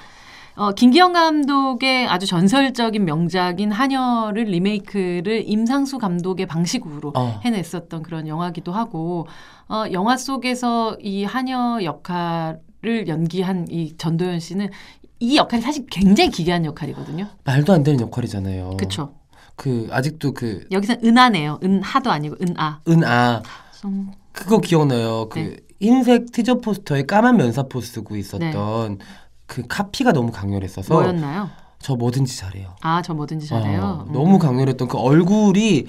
어, 0.56 0.70
김기영 0.72 1.12
감독의 1.12 2.06
아주 2.06 2.26
전설적인 2.26 3.04
명작인 3.04 3.72
한여를 3.72 4.44
리메이크를 4.44 5.44
임상수 5.46 5.98
감독의 5.98 6.46
방식으로 6.46 7.12
어. 7.16 7.40
해냈었던 7.44 8.02
그런 8.02 8.28
영화기도 8.28 8.70
하고 8.72 9.26
어, 9.68 9.84
영화 9.92 10.16
속에서 10.16 10.96
이 11.00 11.24
한여 11.24 11.80
역할을 11.82 13.08
연기한 13.08 13.66
이 13.68 13.96
전도연 13.96 14.38
씨는 14.38 14.70
이 15.18 15.36
역할이 15.36 15.62
사실 15.62 15.86
굉장히 15.90 16.30
기괴한 16.30 16.64
역할이거든요. 16.64 17.26
말도 17.44 17.72
안 17.72 17.82
되는 17.82 18.00
역할이잖아요. 18.00 18.76
그렇죠. 18.76 19.14
그 19.56 19.88
아직도 19.90 20.32
그 20.32 20.66
여기서 20.70 20.96
은하네요. 21.04 21.58
은하도 21.62 22.10
아니고 22.10 22.36
은아. 22.42 22.80
은아 22.88 23.42
좀 23.80 24.12
그거 24.32 24.58
기억나요. 24.58 25.28
그 25.28 25.38
네. 25.38 25.56
흰색 25.80 26.32
티저 26.32 26.56
포스터에 26.56 27.04
까만 27.04 27.36
면사포 27.36 27.80
쓰고 27.80 28.16
있었던 28.16 28.98
그 29.46 29.62
카피가 29.68 30.12
너무 30.12 30.32
강렬했어서 30.32 30.94
뭐였나요? 30.94 31.50
저 31.78 31.94
뭐든지 31.94 32.36
잘해요. 32.36 32.74
아, 32.80 33.02
저 33.02 33.12
뭐든지 33.12 33.46
잘해요. 33.46 33.82
어, 33.82 34.04
음. 34.08 34.12
너무 34.12 34.38
강렬했던 34.38 34.88
그 34.88 34.96
얼굴이 34.96 35.86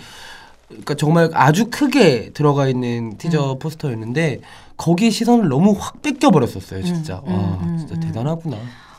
그러니까 0.68 0.96
정말 0.96 1.30
아주 1.34 1.70
크게 1.70 2.32
들어가 2.34 2.68
있는 2.68 3.18
티저 3.18 3.58
포스터였는데 3.60 4.42
거기에 4.78 5.10
시선을 5.10 5.48
너무 5.48 5.76
확 5.80 6.02
뺏겨 6.02 6.32
버렸었어요, 6.32 6.84
진짜. 6.84 7.22
음, 7.26 7.34
와, 7.34 7.40
음, 7.40 7.60
음, 7.62 7.78
진짜 7.78 7.96
음. 7.96 8.00
대단하구나. 8.02 8.58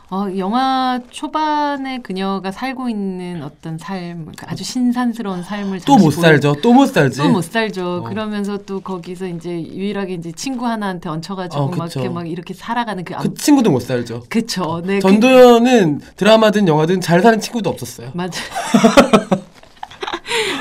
어, 0.09 0.29
영화 0.39 1.01
초반에 1.11 1.99
그녀가 1.99 2.53
살고 2.53 2.89
있는 2.89 3.43
어떤 3.43 3.77
삶, 3.77 4.31
그 4.37 4.47
아주 4.49 4.63
신산스러운 4.63 5.43
삶을 5.43 5.81
또 5.81 5.97
못 5.99 6.13
살죠. 6.13 6.55
또 6.63 6.73
못 6.73 6.87
살지. 6.87 7.19
또 7.19 7.29
못 7.29 7.43
살죠. 7.43 8.03
어. 8.05 8.09
그러면서 8.09 8.57
또 8.59 8.79
거기서 8.81 9.27
이제 9.27 9.51
유일하게 9.51 10.15
이제 10.15 10.31
친구 10.31 10.65
하나한테 10.67 11.09
얹혀가지고 11.09 11.61
어, 11.61 11.69
막. 11.71 11.91
이렇게 11.93 12.09
막 12.09 12.31
이렇게 12.31 12.55
살아가는 12.55 13.03
그, 13.03 13.15
그 13.15 13.19
암, 13.21 13.35
친구도 13.35 13.73
못 13.73 13.81
살죠. 13.81 14.23
그쵸. 14.29 14.81
네, 14.85 14.97
그- 14.97 15.01
전도연은 15.03 16.01
드라마든 16.15 16.69
영화든 16.69 17.01
잘 17.01 17.21
사는 17.21 17.41
친구도 17.41 17.69
없었어요. 17.69 18.11
맞아. 18.15 18.41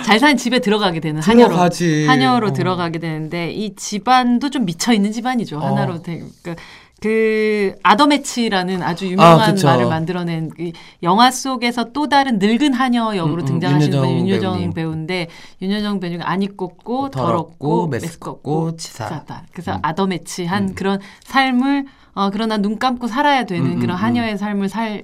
잘 0.06 0.20
사는 0.20 0.38
집에 0.38 0.60
들어가게 0.60 1.00
되는 1.00 1.22
한여로. 1.22 1.50
들어가지. 1.50 2.06
한여로 2.08 2.48
어. 2.48 2.54
들어가게 2.54 3.00
되는데 3.00 3.52
이 3.52 3.75
집안도 3.75 4.50
좀 4.52 4.66
미쳐 4.66 4.94
있는 4.94 5.12
집안이죠. 5.12 5.58
어. 5.58 5.66
하나로 5.68 6.02
되, 6.04 6.22
그, 6.44 6.56
그 7.02 7.75
아더매치라는 7.84 8.82
아주 8.82 9.08
유명한 9.08 9.58
아. 9.58 9.64
말을 9.64 9.88
만들어낸 9.88 10.50
그 10.50 10.72
영화 11.04 11.30
속에서 11.30 11.92
또 11.92 12.08
다른 12.08 12.40
늙은 12.40 12.74
하녀 12.74 13.16
역으로 13.16 13.36
음, 13.36 13.40
음, 13.42 13.46
등장하시는 13.46 14.00
분이 14.00 14.30
윤여정 14.30 14.54
배우님. 14.54 14.74
배우인데 14.74 15.28
윤여정 15.62 16.00
배우가 16.00 16.30
안 16.30 16.42
입고 16.42 16.78
더럽고 16.78 17.10
더럽고 17.12 17.88
메스껍고 17.88 18.66
메스껍고 18.66 18.75
치사. 18.78 19.08
치사다. 19.08 19.44
그래서 19.52 19.74
음. 19.75 19.80
아더매치한 19.82 20.70
음. 20.70 20.75
그런 20.75 21.00
삶을 21.25 21.86
어 22.14 22.30
그러나 22.32 22.58
눈 22.58 22.80
감고 22.80 23.08
살아야 23.08 23.46
되는 23.46 23.74
음, 23.74 23.80
그런 23.80 23.98
음, 23.98 24.02
하녀의 24.02 24.38
삶을 24.38 24.70
사는 24.70 25.04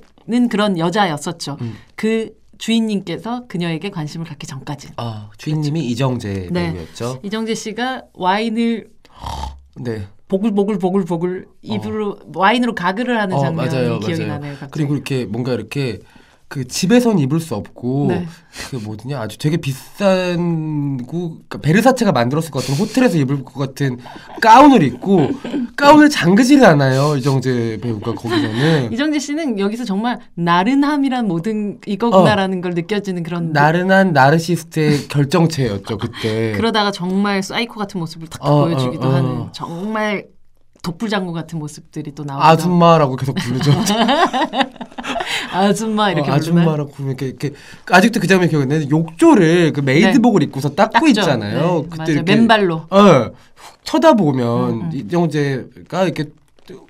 그런 0.49 0.77
여자였었죠. 0.77 1.57
음. 1.59 1.75
그 1.95 2.31
주인님께서 2.57 3.47
그녀에게 3.47 3.89
관심을 3.89 4.25
갖기 4.25 4.47
전까지. 4.47 4.89
아, 4.97 5.29
주인님이 5.37 5.81
이정재 5.87 6.49
네. 6.51 6.71
배우였죠. 6.71 7.19
이정재 7.23 7.55
씨가 7.55 8.03
와인을 8.13 8.87
네. 9.77 10.07
보글보글 10.31 10.79
보글보글 10.79 11.45
입으로 11.61 12.17
와인으로 12.33 12.73
가글을 12.73 13.19
하는 13.19 13.35
어, 13.35 13.39
장면이 13.41 13.99
기억이 13.99 14.21
맞아요. 14.21 14.27
나네요. 14.27 14.51
갑자기. 14.53 14.71
그리고 14.71 14.93
이렇게 14.95 15.25
뭔가 15.25 15.51
이렇게 15.53 15.99
그 16.51 16.67
집에선 16.67 17.17
입을 17.17 17.39
수 17.39 17.55
없고 17.55 18.07
네. 18.09 18.27
그 18.69 18.75
뭐냐 18.75 19.21
아주 19.21 19.37
되게 19.37 19.55
비싼 19.55 20.97
구 20.97 21.29
그러니까 21.47 21.59
베르사체가 21.59 22.11
만들었을 22.11 22.51
것 22.51 22.59
같은 22.59 22.75
호텔에서 22.75 23.17
입을 23.19 23.45
것 23.45 23.53
같은 23.53 23.99
가운을 24.41 24.83
입고 24.83 25.29
가운을 25.77 26.09
잠그질 26.09 26.65
않아요 26.65 27.15
이정재 27.15 27.79
배우가 27.81 28.15
거기서는 28.15 28.91
이정재 28.91 29.19
씨는 29.19 29.59
여기서 29.59 29.85
정말 29.85 30.19
나른함이란 30.33 31.25
모든 31.25 31.79
이거구나라는 31.85 32.59
걸 32.59 32.73
느껴지는 32.73 33.23
그런 33.23 33.45
어. 33.45 33.49
나른한 33.53 34.11
나르시스트의 34.11 35.07
결정체였죠 35.07 35.97
그때 35.97 36.51
그러다가 36.59 36.91
정말 36.91 37.41
사이코 37.41 37.75
같은 37.75 37.97
모습을 37.97 38.27
탁 38.27 38.45
어, 38.45 38.65
보여주기도 38.65 39.07
어, 39.07 39.09
어. 39.09 39.13
하는 39.13 39.53
정말 39.53 40.25
독불장군 40.81 41.31
같은 41.33 41.59
모습들이 41.59 42.13
또 42.15 42.23
나오죠. 42.23 42.43
아줌마라고 42.43 43.15
계속 43.15 43.35
부르죠 43.35 43.71
아줌마 45.53 46.11
이렇게 46.11 46.31
어? 46.31 46.33
아줌마라고 46.33 46.91
부르면 46.91 47.17
이렇게, 47.19 47.27
이렇게 47.27 47.53
아직도 47.89 48.19
그 48.19 48.27
장면 48.27 48.49
기억이 48.49 48.65
나는데 48.65 48.89
욕조를 48.89 49.73
그 49.73 49.81
maid복을 49.81 50.43
입고서 50.43 50.69
닦고 50.69 50.93
닦죠. 50.93 51.07
있잖아요 51.09 51.81
네, 51.83 51.87
그때 51.89 51.97
맞아요. 51.97 52.11
이렇게 52.13 52.35
맨발로. 52.35 52.75
어, 52.89 52.99
훅 53.55 53.85
쳐다보면 53.85 54.69
음, 54.69 54.81
음. 54.81 54.89
이정재가 54.93 56.03
이렇게 56.03 56.25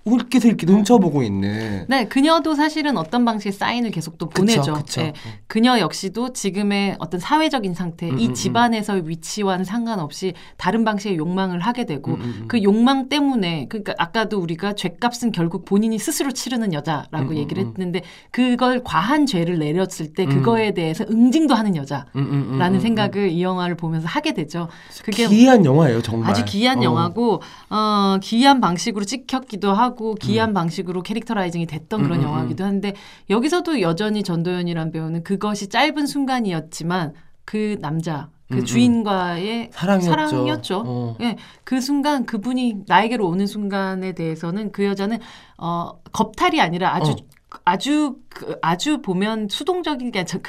흘깃흘깃 0.05 0.69
훔쳐보고 0.69 1.23
있는 1.23 1.85
네, 1.87 2.07
그녀도 2.07 2.55
사실은 2.55 2.97
어떤 2.97 3.23
방식의 3.25 3.53
사인을 3.53 3.91
계속 3.91 4.17
또 4.17 4.27
그쵸, 4.27 4.41
보내죠. 4.41 4.73
그쵸. 4.73 5.01
네, 5.01 5.13
그녀 5.47 5.79
역시도 5.79 6.33
지금의 6.33 6.97
어떤 6.99 7.19
사회적인 7.19 7.73
상태, 7.73 8.09
음, 8.09 8.19
이 8.19 8.27
음, 8.27 8.33
집안에서의 8.33 9.07
위치와는 9.07 9.63
상관없이 9.65 10.33
다른 10.57 10.83
방식의 10.83 11.17
욕망을 11.17 11.59
하게 11.59 11.85
되고 11.85 12.15
음, 12.15 12.21
음, 12.21 12.35
음. 12.41 12.47
그 12.47 12.61
욕망 12.63 13.09
때문에 13.09 13.67
그러니까 13.69 13.93
아까도 13.97 14.39
우리가 14.39 14.73
죄값은 14.73 15.31
결국 15.31 15.65
본인이 15.65 15.97
스스로 15.97 16.31
치르는 16.31 16.73
여자라고 16.73 17.29
음, 17.29 17.31
음, 17.31 17.37
얘기를 17.37 17.63
음. 17.63 17.69
했는데 17.69 18.01
그걸 18.31 18.83
과한 18.83 19.25
죄를 19.25 19.59
내렸을 19.59 20.13
때 20.13 20.25
음. 20.25 20.29
그거에 20.29 20.73
대해서 20.73 21.05
응징도 21.09 21.53
하는 21.53 21.75
여자라는 21.75 22.11
음, 22.15 22.21
음, 22.21 22.61
음, 22.61 22.61
음, 22.61 22.79
생각을 22.79 23.29
이 23.29 23.41
영화를 23.41 23.75
보면서 23.75 24.07
하게 24.07 24.33
되죠. 24.33 24.67
그게 25.03 25.27
기이한 25.27 25.63
영화예요 25.63 26.01
정말 26.01 26.29
아주 26.29 26.43
기이한 26.43 26.79
어. 26.79 26.83
영화고 26.83 27.41
어, 27.69 28.17
기이한 28.21 28.59
방식으로 28.59 29.05
찍혔기 29.05 29.60
도 29.61 29.71
하고 29.73 30.15
기이한 30.15 30.49
음. 30.49 30.53
방식으로 30.53 31.03
캐릭터라이징이 31.03 31.67
됐던 31.67 32.03
그런 32.03 32.19
음, 32.19 32.23
음, 32.23 32.27
영화기도 32.27 32.65
한데 32.65 32.93
여기서도 33.29 33.79
여전히 33.79 34.23
전도연이란 34.23 34.91
배우는 34.91 35.23
그것이 35.23 35.69
짧은 35.69 36.05
순간이었지만 36.05 37.13
그 37.45 37.77
남자 37.79 38.29
그 38.49 38.55
음, 38.55 38.59
음. 38.59 38.65
주인과의 38.65 39.69
사랑이었죠. 39.71 40.09
사랑이었죠. 40.09 40.83
어. 40.85 41.17
예, 41.21 41.37
그 41.63 41.79
순간 41.79 42.25
그분이 42.25 42.83
나에게로 42.87 43.25
오는 43.25 43.47
순간에 43.47 44.11
대해서는 44.13 44.71
그 44.73 44.83
여자는 44.83 45.19
어 45.57 45.93
겁탈이 46.11 46.59
아니라 46.59 46.93
아주 46.95 47.11
어. 47.11 47.15
아주 47.63 48.15
그, 48.29 48.57
아주 48.61 49.01
보면 49.01 49.47
수동적인 49.49 50.11
게 50.11 50.19
아니라 50.19 50.39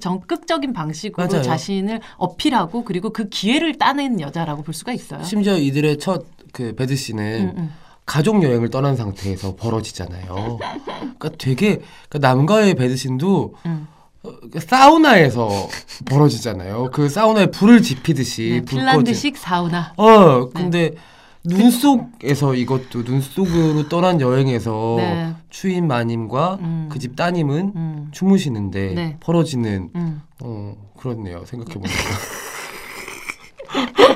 적극적인 0.00 0.72
방식으로 0.72 1.26
맞아요. 1.26 1.42
자신을 1.42 2.00
어필하고 2.18 2.84
그리고 2.84 3.10
그 3.10 3.28
기회를 3.28 3.78
따낸 3.78 4.20
여자라고 4.20 4.62
볼 4.62 4.72
수가 4.74 4.92
있어요. 4.92 5.22
심지어 5.22 5.58
이들의 5.58 5.98
첫 5.98 6.24
그 6.52 6.74
배드 6.74 6.96
씨는 6.96 7.52
음, 7.56 7.58
음. 7.58 7.72
가족 8.10 8.42
여행을 8.42 8.70
떠난 8.70 8.96
상태에서 8.96 9.54
벌어지잖아요. 9.54 10.58
그러니까 10.98 11.30
되게 11.38 11.80
그러니까 12.08 12.18
남과의 12.18 12.74
배드 12.74 12.96
씬도 12.96 13.54
음. 13.66 13.86
어, 14.24 14.32
사우나에서 14.58 15.48
벌어지잖아요. 16.06 16.90
그 16.92 17.08
사우나에 17.08 17.52
불을 17.52 17.82
지피듯이 17.82 18.50
네, 18.50 18.60
불 18.62 18.80
핀란드식 18.80 19.36
사우나. 19.36 19.92
어, 19.96 20.48
근데 20.48 20.90
눈 21.44 21.70
속에서 21.70 22.56
이것도 22.56 23.04
눈 23.04 23.20
속으로 23.20 23.88
떠난 23.88 24.20
여행에서 24.20 24.94
네. 24.98 25.34
추인 25.48 25.86
마님과 25.86 26.58
음. 26.62 26.88
그집 26.90 27.14
따님은 27.14 27.72
음. 27.76 28.08
주무시는데 28.10 28.94
네. 28.94 29.16
벌어지는 29.20 29.90
음. 29.94 30.20
어 30.42 30.74
그렇네요. 30.98 31.44
생각해 31.46 31.74
보니까 31.74 31.94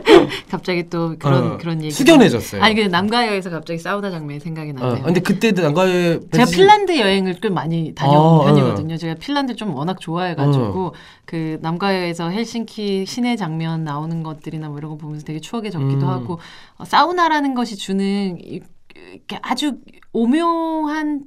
갑자기 0.50 0.88
또 0.90 1.16
그런 1.18 1.52
어, 1.52 1.56
그런 1.58 1.82
얘기. 1.82 1.90
숙연해졌어요. 1.90 2.62
아니 2.62 2.74
근데 2.74 2.88
남과 2.88 3.26
여에서 3.28 3.50
갑자기 3.50 3.78
사우나 3.78 4.10
장면이 4.10 4.40
생각이 4.40 4.70
어, 4.70 4.74
나네요. 4.74 5.04
근데 5.04 5.20
그때도 5.20 5.62
남과여 5.62 6.20
제가 6.32 6.44
베드 6.44 6.46
씬- 6.46 6.56
핀란드 6.56 6.98
여행을 6.98 7.34
꽤 7.40 7.48
많이 7.48 7.94
다녀온 7.94 8.40
아, 8.42 8.44
편이거든요. 8.44 8.96
제가 8.96 9.14
핀란드 9.14 9.56
좀 9.56 9.74
워낙 9.74 10.00
좋아해가지고 10.00 10.86
어. 10.86 10.92
그 11.24 11.58
남과여에서 11.62 12.28
헬싱키 12.30 13.06
시내 13.06 13.36
장면 13.36 13.84
나오는 13.84 14.22
것들이나 14.22 14.68
뭐 14.68 14.78
이런 14.78 14.90
거 14.92 14.96
보면서 14.96 15.24
되게 15.24 15.40
추억에 15.40 15.70
젖기도 15.70 16.06
음. 16.06 16.10
하고 16.10 16.38
어, 16.76 16.84
사우나라는 16.84 17.54
것이 17.54 17.76
주는 17.76 18.38
이- 18.40 18.60
이렇게 18.96 19.38
아주 19.42 19.78
오묘한 20.12 21.22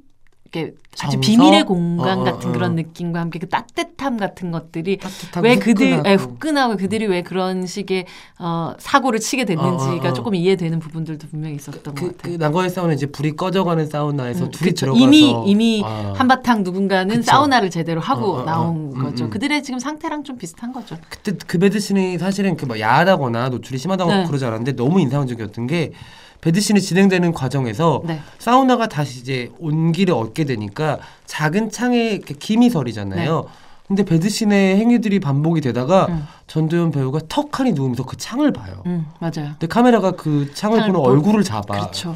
이렇게 0.52 0.74
아주 1.00 1.12
정서? 1.12 1.20
비밀의 1.20 1.64
공간 1.66 2.18
어, 2.18 2.20
어, 2.22 2.24
같은 2.24 2.50
어. 2.50 2.52
그런 2.52 2.74
느낌과 2.74 3.20
함께 3.20 3.38
그 3.38 3.48
따뜻함 3.48 4.16
같은 4.16 4.50
것들이 4.50 4.98
왜 5.42 5.56
그들. 5.56 6.02
에, 6.06 6.14
후끈하고 6.14 6.76
그들이 6.76 7.06
왜 7.06 7.22
그런 7.22 7.66
식의 7.66 8.06
어, 8.38 8.72
사고를 8.78 9.20
치게 9.20 9.44
됐는지가 9.44 9.92
어, 9.92 10.06
어, 10.06 10.08
어. 10.08 10.12
조금 10.12 10.34
이해되는 10.34 10.78
부분들도 10.78 11.28
분명히 11.28 11.56
있었던 11.56 11.82
것 11.82 11.94
그, 11.94 12.16
같아요. 12.16 12.32
그 12.36 12.42
난과의 12.42 12.70
사우나 12.70 12.92
이제 12.94 13.06
불이 13.06 13.36
꺼져가는 13.36 13.84
사우나에서 13.86 14.46
음, 14.46 14.50
둘이 14.50 14.70
그쵸. 14.70 14.86
들어가서 14.86 15.04
이미 15.04 15.34
이미 15.46 15.82
아. 15.84 16.14
한바탕 16.16 16.62
누군가는 16.62 17.14
그쵸. 17.14 17.22
사우나를 17.30 17.70
제대로 17.70 18.00
하고. 18.00 18.42
나온 18.44 18.92
음, 18.94 19.02
거죠. 19.02 19.24
음. 19.26 19.30
그들의 19.30 19.62
지금 19.62 19.78
상태랑 19.78 20.24
좀 20.24 20.38
비슷한 20.38 20.72
거죠. 20.72 20.96
그때 21.10 21.32
그 21.46 21.58
배드 21.58 21.78
신이 21.80 22.18
사실은 22.18 22.56
그 22.56 22.68
막 22.68 22.78
야하다거나 22.78 23.48
노출이 23.48 23.78
심하다고 23.78 24.10
네. 24.10 24.24
그러지 24.26 24.44
않았는데 24.44 24.72
너무 24.76 25.00
인상적이었던 25.00 25.66
게 25.68 25.92
배드신이 26.40 26.80
진행되는 26.80 27.32
과정에서 27.32 28.02
네. 28.04 28.20
사우나가 28.38 28.86
다시 28.88 29.18
이제 29.20 29.50
온기를 29.58 30.14
얻게 30.14 30.44
되니까 30.44 30.98
작은 31.26 31.70
창에 31.70 32.10
이렇게 32.10 32.34
김이 32.34 32.70
서리잖아요. 32.70 33.46
근데 33.88 34.04
배드신의 34.04 34.76
행위들이 34.76 35.18
반복이 35.18 35.60
되다가 35.62 36.06
네. 36.08 36.12
음. 36.12 36.26
전도연 36.46 36.90
배우가 36.92 37.20
턱하니 37.28 37.72
누우면서 37.72 38.04
그 38.04 38.16
창을 38.18 38.52
봐요. 38.52 38.82
음, 38.86 39.06
맞아요. 39.18 39.52
근데 39.52 39.66
카메라가 39.66 40.10
그 40.12 40.50
창을 40.54 40.78
보는 40.80 40.92
보- 40.92 41.02
얼굴을 41.02 41.42
잡아. 41.42 41.74
그렇죠. 41.80 42.14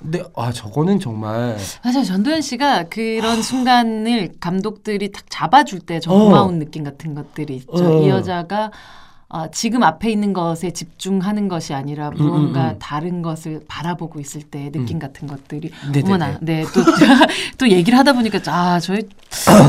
근데 0.00 0.22
아 0.36 0.52
저거는 0.52 1.00
정말 1.00 1.56
맞아요. 1.82 2.04
전도연 2.04 2.42
씨가 2.42 2.84
그런 2.90 3.40
순간을 3.42 4.32
감독들이 4.38 5.10
딱 5.12 5.24
잡아줄 5.30 5.80
때좀 5.80 6.12
고마운 6.12 6.58
느낌 6.58 6.84
같은 6.84 7.14
것들이 7.14 7.56
있죠. 7.56 7.72
어. 7.72 8.02
이 8.04 8.08
여자가 8.10 8.70
어, 9.34 9.50
지금 9.50 9.82
앞에 9.82 10.12
있는 10.12 10.32
것에 10.32 10.70
집중하는 10.70 11.48
것이 11.48 11.74
아니라 11.74 12.12
무언가 12.12 12.66
음, 12.66 12.70
음. 12.70 12.78
다른 12.78 13.20
것을 13.20 13.62
바라보고 13.66 14.20
있을 14.20 14.42
때 14.42 14.70
느낌 14.70 15.00
같은 15.00 15.26
것들이 15.26 15.72
네네네. 15.92 16.04
어머나 16.06 16.38
네또 16.40 16.84
또 17.58 17.68
얘기를 17.68 17.98
하다 17.98 18.12
보니까 18.12 18.38
아 18.46 18.78
저희 18.78 19.08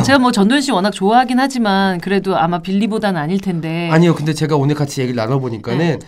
제가 0.06 0.20
뭐 0.20 0.32
전도연 0.32 0.62
씨 0.62 0.72
워낙 0.72 0.92
좋아하긴 0.92 1.40
하지만 1.40 2.00
그래도 2.00 2.38
아마 2.38 2.60
빌리보다는 2.60 3.20
아닐 3.20 3.40
텐데 3.40 3.90
아니요. 3.92 4.14
근데 4.14 4.34
제가 4.34 4.56
오늘 4.56 4.76
같이 4.76 5.02
얘기를 5.02 5.16
나눠보니까는 5.16 6.00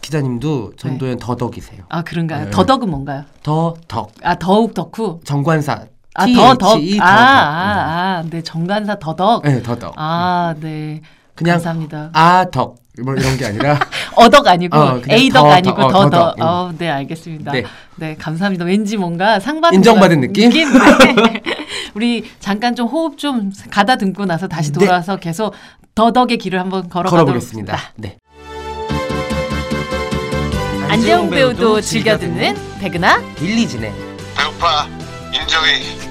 기자님도 0.00 0.72
전도연 0.78 1.18
더덕이세요. 1.18 1.82
아 1.90 2.02
그런가요? 2.02 2.46
네. 2.46 2.50
더덕은 2.50 2.88
뭔가요? 2.88 3.24
더덕 3.42 4.12
아 4.22 4.38
더욱 4.38 4.72
덕후 4.72 5.20
정관사 5.22 5.84
아 6.14 6.26
더 6.26 6.54
덕. 6.56 6.78
THE 6.78 6.98
아, 6.98 7.04
더덕. 7.04 7.18
아, 7.18 8.16
아, 8.18 8.22
네 8.30 8.42
정관사 8.42 8.98
더덕. 8.98 9.42
네, 9.42 9.62
더덕. 9.62 9.92
아, 9.96 10.54
네. 10.60 11.02
그냥 11.36 11.54
감사합니다. 11.54 12.10
아덕 12.12 12.76
뭐 13.04 13.14
이런 13.14 13.36
게 13.36 13.44
아니라 13.46 13.78
어덕 14.16 14.46
아니고 14.46 14.76
어, 14.76 15.00
A덕 15.10 15.42
더, 15.42 15.50
아니고 15.52 15.76
더, 15.76 15.86
어, 15.86 15.90
더덕. 15.92 16.10
더덕. 16.10 16.38
음. 16.38 16.42
어, 16.42 16.72
네, 16.76 16.88
알겠습니다. 16.90 17.52
네. 17.52 17.64
네. 17.96 18.16
감사합니다. 18.18 18.64
왠지 18.64 18.96
뭔가 18.96 19.38
상 19.38 19.60
받은 19.60 19.76
인정받은 19.76 20.20
것 20.22 20.26
느낌? 20.28 20.50
네. 20.50 20.64
우리 21.94 22.24
잠깐 22.40 22.74
좀 22.74 22.88
호흡 22.88 23.18
좀 23.18 23.52
가다듬고 23.70 24.24
나서 24.24 24.48
다시 24.48 24.72
네. 24.72 24.78
돌아와서 24.80 25.16
계속 25.16 25.54
더덕의 25.94 26.38
길을 26.38 26.58
한번 26.58 26.88
걸어보겠습니다. 26.88 27.78
네. 27.96 28.16
안재홍 30.88 31.30
배우도 31.30 31.80
즐겨 31.82 32.16
듣는 32.16 32.54
백은하 32.80 33.20
빌리진의 33.36 33.92
배고파 34.36 34.86
인정해 35.32 36.05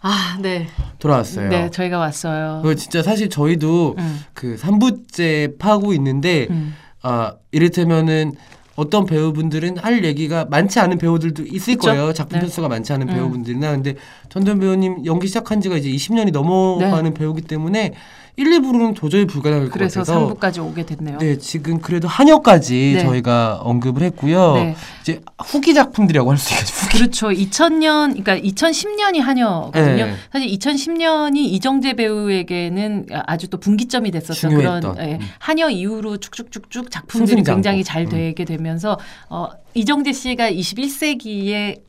아, 0.00 0.38
네. 0.40 0.68
돌아왔어요. 0.98 1.48
네, 1.48 1.70
저희가 1.70 1.98
왔어요. 1.98 2.60
그 2.62 2.76
진짜 2.76 3.02
사실 3.02 3.28
저희도 3.28 3.96
음, 3.98 4.20
그 4.32 4.56
3부째 4.56 5.58
파고 5.58 5.92
있는데 5.94 6.46
음. 6.50 6.74
아 7.02 7.34
이를테면은 7.52 8.32
어떤 8.76 9.06
배우분들은 9.06 9.78
할 9.78 10.04
얘기가 10.04 10.44
많지 10.44 10.78
않은 10.78 10.98
배우들도 10.98 11.44
있을 11.46 11.74
그쵸? 11.74 11.90
거예요. 11.90 12.12
작품 12.12 12.36
네. 12.36 12.42
편수가 12.42 12.68
많지 12.68 12.92
않은 12.92 13.08
음. 13.08 13.14
배우분들이나 13.14 13.72
근데 13.72 13.96
전도연 14.28 14.60
배우님 14.60 15.04
연기 15.04 15.26
시작한 15.26 15.60
지가 15.60 15.76
이제 15.76 15.88
20년이 15.90 16.30
넘어가는 16.30 17.12
배우기 17.14 17.42
때문에 17.42 17.94
1, 18.38 18.44
2부로는 18.60 18.94
도저히 18.94 19.26
불가능할 19.26 19.68
것 19.68 19.80
같아서 19.80 20.28
3부까지 20.28 20.64
오게 20.64 20.86
됐네요. 20.86 21.18
네, 21.18 21.38
지금 21.38 21.80
그래도 21.80 22.06
한여까지 22.06 22.92
네. 22.94 23.00
저희가 23.04 23.58
언급을 23.64 24.02
했고요. 24.04 24.54
네. 24.54 24.76
이제 25.02 25.20
후기 25.44 25.74
작품들이라고 25.74 26.30
할 26.30 26.38
수 26.38 26.54
있겠죠. 26.54 26.72
그렇죠. 26.92 27.28
2000년, 27.30 28.10
그러니까 28.24 28.38
2010년이 28.38 29.18
한여거든요. 29.20 30.06
네. 30.06 30.14
사실 30.32 30.48
2010년이 30.56 31.36
이정재 31.36 31.94
배우에게는 31.94 33.06
아주 33.26 33.48
또 33.48 33.58
분기점이 33.58 34.12
됐었던 34.12 34.36
중요했던. 34.36 34.80
그런 34.94 35.08
예, 35.08 35.14
음. 35.14 35.20
한여 35.40 35.70
이후로 35.70 36.18
쭉쭉쭉쭉 36.18 36.92
작품들이. 36.92 37.42
굉장히 37.42 37.82
잘 37.82 38.02
음. 38.02 38.08
되게 38.08 38.44
되면서 38.44 39.00
어, 39.28 39.48
이정재 39.74 40.12
씨가 40.12 40.52
21세기의 40.52 41.80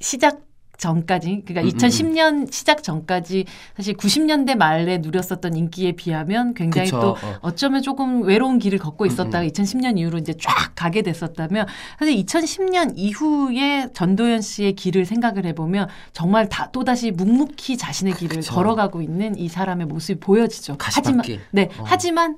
시작 0.00 0.47
전까지 0.78 1.42
그러니까 1.44 1.62
음, 1.62 1.66
음, 1.66 1.70
2010년 1.70 2.52
시작 2.52 2.82
전까지 2.82 3.44
사실 3.76 3.94
90년대 3.94 4.56
말에 4.56 4.98
누렸었던 4.98 5.54
인기에 5.54 5.92
비하면 5.92 6.54
굉장히 6.54 6.86
그쵸. 6.86 7.00
또 7.00 7.08
어. 7.10 7.38
어쩌면 7.42 7.82
조금 7.82 8.22
외로운 8.22 8.58
길을 8.58 8.78
걷고 8.78 9.04
음, 9.04 9.06
있었다가 9.06 9.44
2010년 9.44 9.98
이후로 9.98 10.18
이제 10.18 10.34
쫙 10.40 10.72
가게 10.74 11.02
됐었다면 11.02 11.66
사실 11.98 12.14
2010년 12.24 12.92
이후에 12.94 13.88
전도연 13.92 14.40
씨의 14.40 14.74
길을 14.74 15.04
생각을 15.04 15.44
해보면 15.46 15.88
정말 16.12 16.48
다 16.48 16.70
또다시 16.70 17.10
묵묵히 17.10 17.76
자신의 17.76 18.14
길을 18.14 18.36
그쵸. 18.36 18.54
걸어가고 18.54 19.02
있는 19.02 19.36
이 19.36 19.48
사람의 19.48 19.86
모습이 19.86 20.20
보여지죠. 20.20 20.76
하지만 20.80 21.18
가시밭길. 21.18 21.40
네 21.50 21.68
어. 21.78 21.84
하지만 21.84 22.36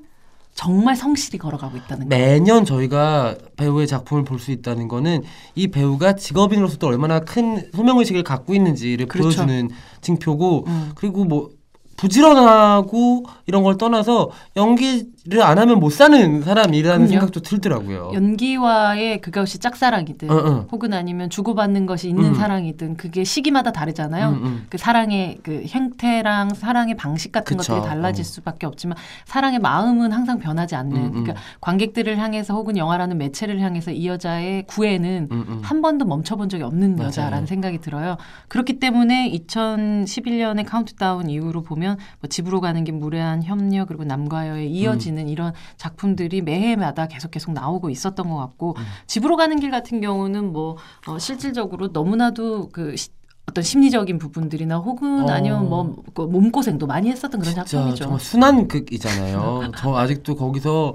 정말 0.54 0.94
성실히 0.96 1.38
걸어가고 1.38 1.76
있다는 1.78 2.08
거. 2.08 2.16
매년 2.16 2.64
저희가 2.64 3.34
배우의 3.56 3.86
작품을 3.86 4.24
볼 4.24 4.38
수 4.38 4.50
있다는 4.50 4.88
거는 4.88 5.22
이 5.54 5.68
배우가 5.68 6.16
직업인으로서도 6.16 6.86
얼마나 6.86 7.20
큰 7.20 7.70
소명의식을 7.74 8.22
갖고 8.24 8.54
있는지를 8.54 9.06
그렇죠. 9.06 9.28
보여주는 9.36 9.70
징표고 10.02 10.64
음. 10.66 10.92
그리고 10.94 11.24
뭐 11.24 11.50
부지런하고 11.96 13.24
이런 13.46 13.62
걸 13.62 13.76
떠나서 13.76 14.30
연기 14.56 15.06
를 15.26 15.42
안 15.42 15.58
하면 15.58 15.80
못 15.80 15.90
사는 15.90 16.40
사람이라는 16.40 16.96
그럼요. 17.06 17.08
생각도 17.08 17.40
들더라고요. 17.40 18.12
연기와의 18.14 19.20
그것이 19.20 19.58
짝사랑이든 19.58 20.30
어, 20.30 20.34
어. 20.34 20.66
혹은 20.72 20.94
아니면 20.94 21.28
주고받는 21.28 21.84
것이 21.84 22.08
있는 22.08 22.26
음. 22.30 22.34
사랑이든 22.34 22.96
그게 22.96 23.22
시기마다 23.22 23.70
다르잖아요. 23.70 24.30
음, 24.30 24.34
음. 24.42 24.66
그 24.70 24.78
사랑의 24.78 25.38
그 25.42 25.64
형태랑 25.66 26.54
사랑의 26.54 26.96
방식 26.96 27.32
같은 27.32 27.58
그쵸. 27.58 27.74
것들이 27.74 27.86
달라질 27.86 28.22
어. 28.22 28.24
수밖에 28.24 28.66
없지만 28.66 28.96
사랑의 29.26 29.58
마음은 29.58 30.12
항상 30.12 30.38
변하지 30.38 30.74
않는 30.76 30.96
음, 30.96 31.04
음. 31.04 31.10
그러니까 31.10 31.34
관객들을 31.60 32.16
향해서 32.16 32.54
혹은 32.54 32.78
영화라는 32.78 33.18
매체를 33.18 33.60
향해서 33.60 33.90
이 33.90 34.06
여자의 34.08 34.62
구애는 34.68 35.28
음, 35.30 35.44
음. 35.48 35.60
한 35.62 35.82
번도 35.82 36.06
멈춰본 36.06 36.48
적이 36.48 36.62
없는 36.62 36.96
맞아요. 36.96 37.08
여자라는 37.08 37.46
생각이 37.46 37.78
들어요. 37.80 38.16
그렇기 38.48 38.78
때문에 38.78 39.30
2011년의 39.32 40.64
카운트다운 40.66 41.28
이후로 41.28 41.62
보면 41.62 41.98
뭐 42.20 42.28
집으로 42.28 42.62
가는 42.62 42.84
길 42.84 42.94
무뢰한 42.94 43.42
협녀 43.42 43.88
그리고 43.88 44.04
남과여에 44.04 44.64
이어 44.66 44.96
지는 45.10 45.24
음. 45.24 45.28
이런 45.28 45.52
작품들이 45.76 46.40
매해마다 46.42 47.06
계속 47.08 47.30
계속 47.30 47.52
나오고 47.52 47.90
있었던 47.90 48.28
것 48.28 48.36
같고 48.36 48.74
음. 48.78 48.84
집으로 49.06 49.36
가는 49.36 49.58
길 49.58 49.70
같은 49.70 50.00
경우는 50.00 50.52
뭐 50.52 50.76
어, 51.08 51.18
실질적으로 51.18 51.88
너무나도 51.92 52.68
그 52.72 52.96
시- 52.96 53.10
어떤 53.48 53.64
심리적인 53.64 54.18
부분들이나 54.18 54.76
혹은 54.78 55.28
어. 55.28 55.32
아니면 55.32 55.68
뭐 55.68 55.96
그 56.14 56.22
몸고생도 56.22 56.86
많이 56.86 57.10
했었던 57.10 57.40
그런 57.40 57.54
작품이죠. 57.54 58.04
정말 58.04 58.20
순한 58.20 58.68
극이잖아요. 58.68 59.72
저 59.76 59.96
아직도 59.96 60.36
거기서 60.36 60.94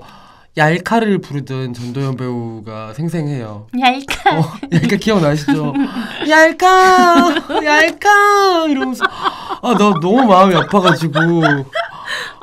얄카를 0.58 1.20
부르던 1.20 1.74
전도연 1.74 2.16
배우가 2.16 2.94
생생해요. 2.94 3.68
얄까. 3.78 4.40
어, 4.40 4.44
얄카 4.72 4.96
기억나시죠? 4.96 5.74
얄카, 6.30 7.66
얄카 7.66 8.66
이러면서 8.70 9.04
아나 9.62 9.78
너무 10.00 10.24
마음이 10.26 10.56
아파가지고 10.56 11.20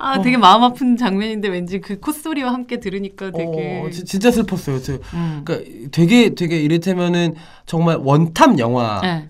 아, 0.04 0.20
되게 0.20 0.36
마음 0.36 0.64
아픈 0.64 0.96
장면인데 0.96 1.46
왠지 1.48 1.80
그 1.80 2.00
콧소리와 2.00 2.52
함께 2.52 2.80
들으니까 2.80 3.30
되게 3.30 3.82
어, 3.86 3.90
지- 3.90 4.04
진짜 4.04 4.32
슬펐어요. 4.32 4.82
저, 4.82 4.94
음. 5.14 5.42
그러니까 5.44 5.70
되게 5.92 6.34
되게 6.34 6.60
이를테면은 6.60 7.34
정말 7.66 7.98
one 8.02 8.30
top 8.30 8.58
영화로 8.58 9.00
네. 9.02 9.28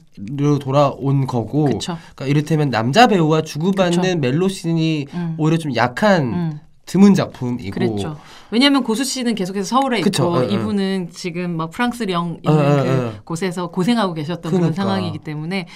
돌아온 0.60 1.26
거고, 1.26 1.66
그쵸. 1.66 1.98
그러니까 2.14 2.26
이를테면 2.26 2.70
남자 2.70 3.06
배우와 3.06 3.42
주고받는 3.42 4.00
그쵸. 4.00 4.18
멜로 4.18 4.48
씬이 4.48 5.08
음. 5.12 5.34
오히려 5.36 5.58
좀 5.58 5.76
약한 5.76 6.22
음. 6.32 6.60
드문 6.86 7.14
작품이고, 7.14 7.70
그랬죠. 7.70 8.18
왜냐하면 8.50 8.82
고수 8.82 9.04
씨는 9.04 9.34
계속해서 9.34 9.66
서울에 9.66 10.00
그쵸, 10.00 10.24
있고 10.24 10.44
예, 10.44 10.48
예. 10.50 10.54
이분은 10.54 11.08
지금 11.12 11.56
막 11.56 11.70
프랑스령 11.70 12.40
있는 12.42 12.64
예, 12.64 12.78
예, 12.78 12.82
그 12.82 13.12
예. 13.14 13.20
곳에서 13.24 13.68
고생하고 13.70 14.14
계셨던 14.14 14.50
그런 14.50 14.60
그러니까. 14.72 14.82
상황이기 14.82 15.18
때문에 15.20 15.68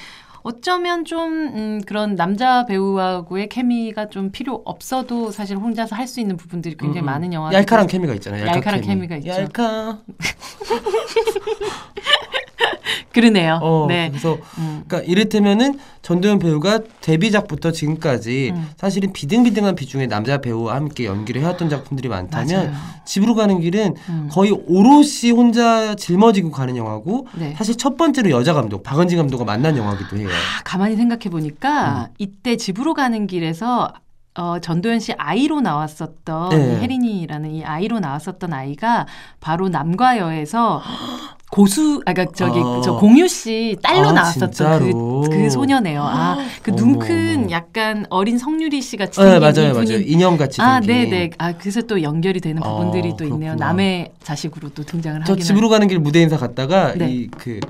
어쩌면 0.46 1.04
좀 1.04 1.32
음, 1.32 1.80
그런 1.86 2.14
남자 2.14 2.64
배우하고의 2.66 3.48
케미가 3.48 4.10
좀 4.10 4.30
필요 4.30 4.62
없어도 4.64 5.32
사실 5.32 5.56
혼자서 5.56 5.96
할 5.96 6.06
수 6.06 6.20
있는 6.20 6.36
부분들이 6.36 6.76
굉장히 6.76 7.00
음, 7.00 7.02
음. 7.02 7.06
많은 7.06 7.32
영화. 7.32 7.52
얄카랑 7.52 7.88
케미가 7.88 8.14
있잖아요. 8.14 8.42
얄카 8.42 8.56
얄카랑 8.58 8.80
케미. 8.80 8.94
케미 8.94 9.08
가 9.08 9.16
있죠. 9.16 9.30
얄카. 9.30 9.98
그러네요. 13.12 13.58
어, 13.62 13.86
네. 13.88 14.08
그래서 14.10 14.38
음. 14.58 14.84
그러니까 14.86 15.00
이를테면은 15.10 15.78
전도연 16.02 16.38
배우가 16.38 16.80
데뷔작부터 17.00 17.72
지금까지 17.72 18.52
음. 18.54 18.68
사실은 18.76 19.12
비등비등한 19.12 19.74
비중의 19.74 20.06
남자 20.06 20.38
배우와 20.38 20.74
함께 20.76 21.04
연기를 21.04 21.40
해왔던 21.42 21.68
작품들이 21.68 22.08
많다면 22.08 22.66
맞아요. 22.66 22.76
집으로 23.04 23.34
가는 23.34 23.60
길은 23.60 23.94
음. 24.08 24.28
거의 24.30 24.52
오롯이 24.52 25.32
혼자 25.34 25.94
짊어지고 25.94 26.50
가는 26.50 26.76
영화고 26.76 27.26
네. 27.34 27.54
사실 27.56 27.76
첫 27.76 27.96
번째로 27.96 28.30
여자 28.30 28.52
감독 28.52 28.82
박은진 28.82 29.18
감독과 29.18 29.44
만난 29.44 29.76
영화기도 29.76 30.16
해요. 30.18 30.28
아, 30.28 30.62
가만히 30.64 30.96
생각해 30.96 31.30
보니까 31.30 32.10
이때 32.18 32.56
집으로 32.56 32.94
가는 32.94 33.26
길에서 33.26 33.92
어, 34.36 34.58
전도연 34.58 35.00
씨 35.00 35.12
아이로 35.14 35.62
나왔었던 35.62 36.50
네. 36.50 36.56
이 36.56 36.82
혜린이라는 36.82 37.50
이 37.50 37.64
아이로 37.64 38.00
나왔었던 38.00 38.52
아이가 38.52 39.06
바로 39.40 39.68
남과여에서 39.68 40.82
고수, 41.50 42.02
아, 42.06 42.12
그니까 42.12 42.32
저기 42.34 42.58
어. 42.58 42.80
저 42.84 42.96
공유 42.96 43.28
씨 43.28 43.76
딸로 43.82 44.08
아, 44.08 44.12
나왔었던? 44.12 44.78
그, 44.80 45.28
그 45.30 45.50
소녀네요. 45.50 46.02
아, 46.02 46.38
그 46.62 46.72
어머, 46.72 46.80
눈큰 46.80 47.36
어머. 47.44 47.50
약간 47.50 48.04
어린 48.10 48.36
성유리 48.36 48.82
씨 48.82 48.96
같이 48.96 49.20
네, 49.20 49.38
맞아요, 49.38 49.72
맞아요. 49.72 49.98
인형 50.04 50.36
같이 50.36 50.60
아, 50.60 50.80
생긴. 50.80 50.88
네, 50.88 51.04
네. 51.08 51.30
아, 51.38 51.52
그래서 51.56 51.82
또 51.82 52.02
연결이 52.02 52.40
되는 52.40 52.62
어, 52.62 52.76
부분들이 52.76 53.14
또 53.16 53.24
있네요. 53.24 53.52
그렇구나. 53.52 53.66
남의 53.66 54.12
자식으로 54.22 54.70
또 54.70 54.82
등장을 54.82 55.22
저 55.24 55.32
하긴 55.32 55.44
집으로 55.44 55.68
가는 55.68 55.86
길 55.86 56.00
무대 56.00 56.20
인사 56.20 56.36
갔다가 56.36 56.94
네. 56.94 57.10
이그 57.10 57.60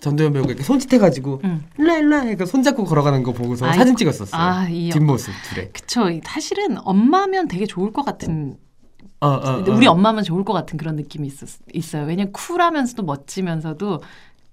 전도연 0.00 0.32
배우가 0.32 0.48
이렇게 0.48 0.62
손짓해가지고 0.62 1.40
음. 1.44 1.64
일라 1.78 1.98
일라 1.98 2.20
해서 2.20 2.46
손잡고 2.46 2.84
걸어가는 2.84 3.22
거 3.24 3.32
보고서 3.32 3.66
아이, 3.66 3.76
사진 3.76 3.94
찍었었어요. 3.96 4.40
아, 4.40 4.66
이 4.70 4.90
뒷모습 4.90 5.34
둘에. 5.50 5.68
그쵸. 5.72 6.08
사실은 6.24 6.78
엄마면 6.82 7.48
되게 7.48 7.66
좋을 7.66 7.92
것 7.92 8.04
같은 8.04 8.56
어, 9.20 9.28
어, 9.28 9.50
어. 9.58 9.64
우리 9.68 9.86
엄마면 9.86 10.22
좋을 10.24 10.44
것 10.44 10.52
같은 10.52 10.78
그런 10.78 10.96
느낌이 10.96 11.26
있었, 11.26 11.48
있어요. 11.72 12.04
왜냐면 12.06 12.32
쿨하면서도 12.32 13.02
멋지면서도 13.02 14.02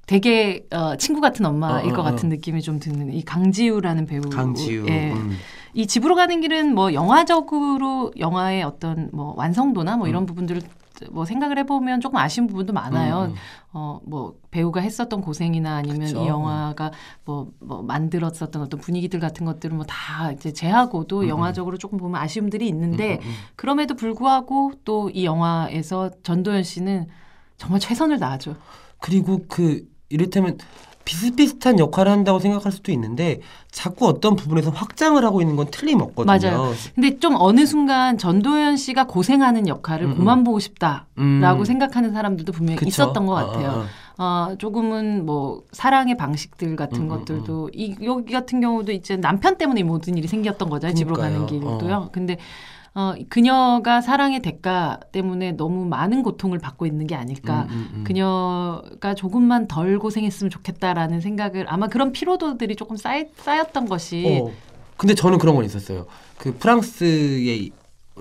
되게 0.08 0.66
어, 0.72 0.96
친구 0.98 1.22
같은 1.22 1.46
엄마일 1.46 1.88
어, 1.88 1.90
어, 1.90 1.94
것 1.94 2.02
어. 2.02 2.04
같은 2.04 2.30
느낌이 2.30 2.62
좀 2.62 2.80
드는 2.80 3.14
이 3.14 3.24
강지우라는 3.24 4.06
배우. 4.06 4.22
강지우. 4.22 4.88
예. 4.88 5.14
음. 5.14 5.38
이 5.74 5.88
집으로 5.88 6.16
가는 6.16 6.42
길은 6.42 6.74
뭐 6.74 6.94
영화적으로 6.94 8.12
영화의 8.18 8.64
어떤 8.64 9.10
뭐 9.12 9.34
완성도나 9.38 9.98
뭐 9.98 10.08
이런 10.08 10.26
부분들을 10.26 10.62
뭐 11.12 11.26
생각을 11.26 11.58
해보면 11.60 12.02
조금 12.02 12.18
아쉬운 12.18 12.48
부분도 12.48 12.74
많아요. 12.74 13.24
음, 13.24 13.32
음. 13.32 13.36
어, 13.74 14.00
뭐 14.06 14.36
배우가 14.52 14.80
했었던 14.82 15.22
고생이나 15.22 15.76
아니면 15.76 16.00
그쵸. 16.02 16.24
이 16.24 16.28
영화가 16.28 16.92
뭐, 17.26 17.52
뭐 17.60 17.82
만들었었던 17.84 18.62
어떤 18.62 18.80
분위기들 18.80 19.20
같은 19.20 19.46
것들을 19.46 19.76
뭐다 19.76 20.32
이제 20.34 20.54
제하고도 20.54 21.28
영화적으로 21.28 21.78
조금 21.78 21.98
보면 21.98 22.22
아쉬움들이 22.22 22.68
있는데 22.68 23.16
음, 23.16 23.20
음, 23.22 23.28
음. 23.28 23.34
그럼에도 23.56 23.96
불구하고 23.96 24.72
또 24.84 25.10
이 25.14 25.26
영화에서 25.26 26.10
전도연 26.24 26.64
씨는 26.64 27.08
정말 27.58 27.80
최선을 27.80 28.20
다하죠. 28.20 28.56
그리고 29.00 29.46
그 29.48 29.88
이를테면 30.10 30.58
비슷비슷한 31.06 31.80
역할을 31.80 32.12
한다고 32.12 32.40
생각할 32.40 32.72
수도 32.72 32.92
있는데 32.92 33.40
자꾸 33.72 34.08
어떤 34.08 34.36
부분에서 34.36 34.72
확장을 34.72 35.24
하고 35.24 35.42
있는 35.42 35.56
건 35.56 35.68
틀림없거든요. 35.72 36.26
맞아요. 36.26 36.74
근데 36.96 37.20
좀 37.20 37.36
어느 37.38 37.66
순간 37.66 38.18
전도연 38.18 38.76
씨가 38.78 39.06
고생하는 39.06 39.68
역할을 39.68 40.08
음, 40.08 40.12
음. 40.12 40.18
그만 40.18 40.44
보고 40.44 40.60
싶다라고 40.60 41.06
음. 41.20 41.66
생각하는 41.66 42.12
사람들도 42.12 42.52
분명히 42.52 42.78
그쵸? 42.78 42.88
있었던 42.88 43.26
것 43.26 43.34
어, 43.34 43.36
같아요. 43.36 43.70
어, 43.70 43.80
어. 43.82 43.86
어, 44.18 44.56
조금은 44.58 45.26
뭐 45.26 45.62
사랑의 45.72 46.16
방식들 46.18 46.76
같은 46.76 47.02
음, 47.02 47.04
음, 47.04 47.10
것들도 47.10 47.70
이 47.74 47.96
여기 48.04 48.34
같은 48.34 48.62
경우도 48.62 48.92
이제 48.92 49.18
남편 49.18 49.58
때문에 49.58 49.82
이 49.82 49.84
모든 49.84 50.18
일이 50.18 50.28
생겼던 50.28 50.70
거잖아요. 50.70 50.96
집으로 50.96 51.18
가는 51.18 51.46
그러니까요. 51.46 51.78
길도요. 51.78 52.10
근데 52.14 52.38
어, 52.98 53.14
그녀가 53.28 54.00
사랑의 54.00 54.42
대가 54.42 55.02
때문에 55.12 55.52
너무 55.52 55.86
많은 55.86 56.24
고통을 56.24 56.60
받고 56.60 56.86
있는 56.86 57.08
게 57.08 57.16
아닐까. 57.16 57.68
음, 57.70 57.76
음, 57.76 57.90
음. 57.94 58.04
그녀가 58.06 59.14
조금만 59.16 59.68
덜 59.68 60.00
고생했으면 60.00 60.50
좋겠다라는 60.50 61.20
생각을 61.20 61.66
아마 61.68 61.88
그런 61.88 62.14
피로도들이 62.14 62.78
조금 62.78 62.96
쌓이, 62.96 63.26
쌓였던 63.36 63.88
것이 63.88 64.42
어. 64.42 64.52
근데 64.96 65.14
저는 65.14 65.40
그런 65.40 65.56
건 65.56 65.66
있었어요. 65.66 66.06
그 66.38 66.58
프랑스의 66.58 67.72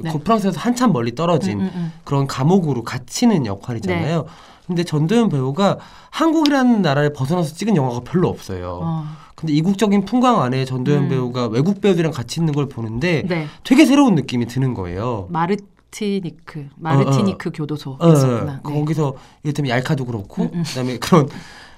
네. 0.02 0.10
그 0.10 0.18
프랑스에서 0.18 0.58
한참 0.58 0.92
멀리 0.92 1.14
떨어진 1.14 1.60
음, 1.60 1.66
음, 1.66 1.70
음. 1.76 1.92
그런 2.02 2.26
감옥으로 2.26 2.82
갇히는 2.82 3.46
역할이잖아요. 3.46 4.26
근데 4.66 4.82
전도연 4.82 5.28
배우가 5.28 5.78
한국이라는 6.10 6.82
나라를 6.82 7.12
벗어나서 7.12 7.54
찍은 7.54 7.76
영화가 7.76 8.00
별로 8.00 8.28
없어요. 8.28 8.80
어, 8.82 9.04
근데 9.34 9.52
이국적인 9.52 10.04
풍광 10.04 10.42
안에 10.42 10.64
전도연 10.64 11.04
음. 11.04 11.08
배우가 11.08 11.46
외국 11.46 11.80
배우들이랑 11.80 12.12
같이 12.12 12.40
있는 12.40 12.54
걸 12.54 12.68
보는데 12.68 13.24
네. 13.28 13.46
되게 13.64 13.84
새로운 13.84 14.14
느낌이 14.14 14.46
드는 14.46 14.74
거예요. 14.74 15.26
마르티니크, 15.30 16.68
마르티니크 16.76 17.50
교도소 17.52 17.96
어, 17.98 18.12
있었구나. 18.12 18.54
네. 18.54 18.60
거기서 18.62 19.14
이를테면 19.42 19.70
얄카도 19.70 20.04
그렇고 20.04 20.44
음, 20.44 20.50
음. 20.54 20.62
그다음에 20.62 20.98
그런 20.98 21.28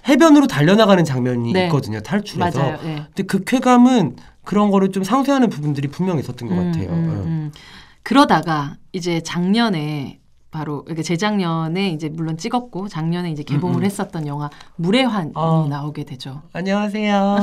해변으로 0.08 0.46
달려나가는 0.46 1.04
장면이 1.04 1.52
네. 1.52 1.66
있거든요. 1.66 2.00
탈출해서. 2.00 2.58
맞아요. 2.58 2.78
네. 2.82 2.94
근데 3.06 3.22
그 3.24 3.42
쾌감은 3.44 4.16
그런 4.44 4.70
거를 4.70 4.92
좀 4.92 5.02
상쇄하는 5.02 5.50
부분들이 5.50 5.88
분명 5.88 6.18
있었던 6.18 6.48
것 6.48 6.54
음, 6.54 6.72
같아요. 6.72 6.88
음, 6.90 7.04
예. 7.04 7.28
음. 7.28 7.52
그러다가 8.02 8.76
이제 8.92 9.20
작년에 9.20 10.20
바로 10.56 10.84
이렇게 10.86 11.02
재작년에 11.02 11.90
이제 11.90 12.08
물론 12.08 12.38
찍었고 12.38 12.88
작년에 12.88 13.30
이제 13.30 13.42
개봉을 13.42 13.76
음, 13.76 13.80
음. 13.80 13.84
했었던 13.84 14.26
영화 14.26 14.48
물의 14.76 15.04
환이 15.04 15.32
아. 15.34 15.66
나오게 15.68 16.04
되죠. 16.04 16.40
안녕하세요. 16.54 17.36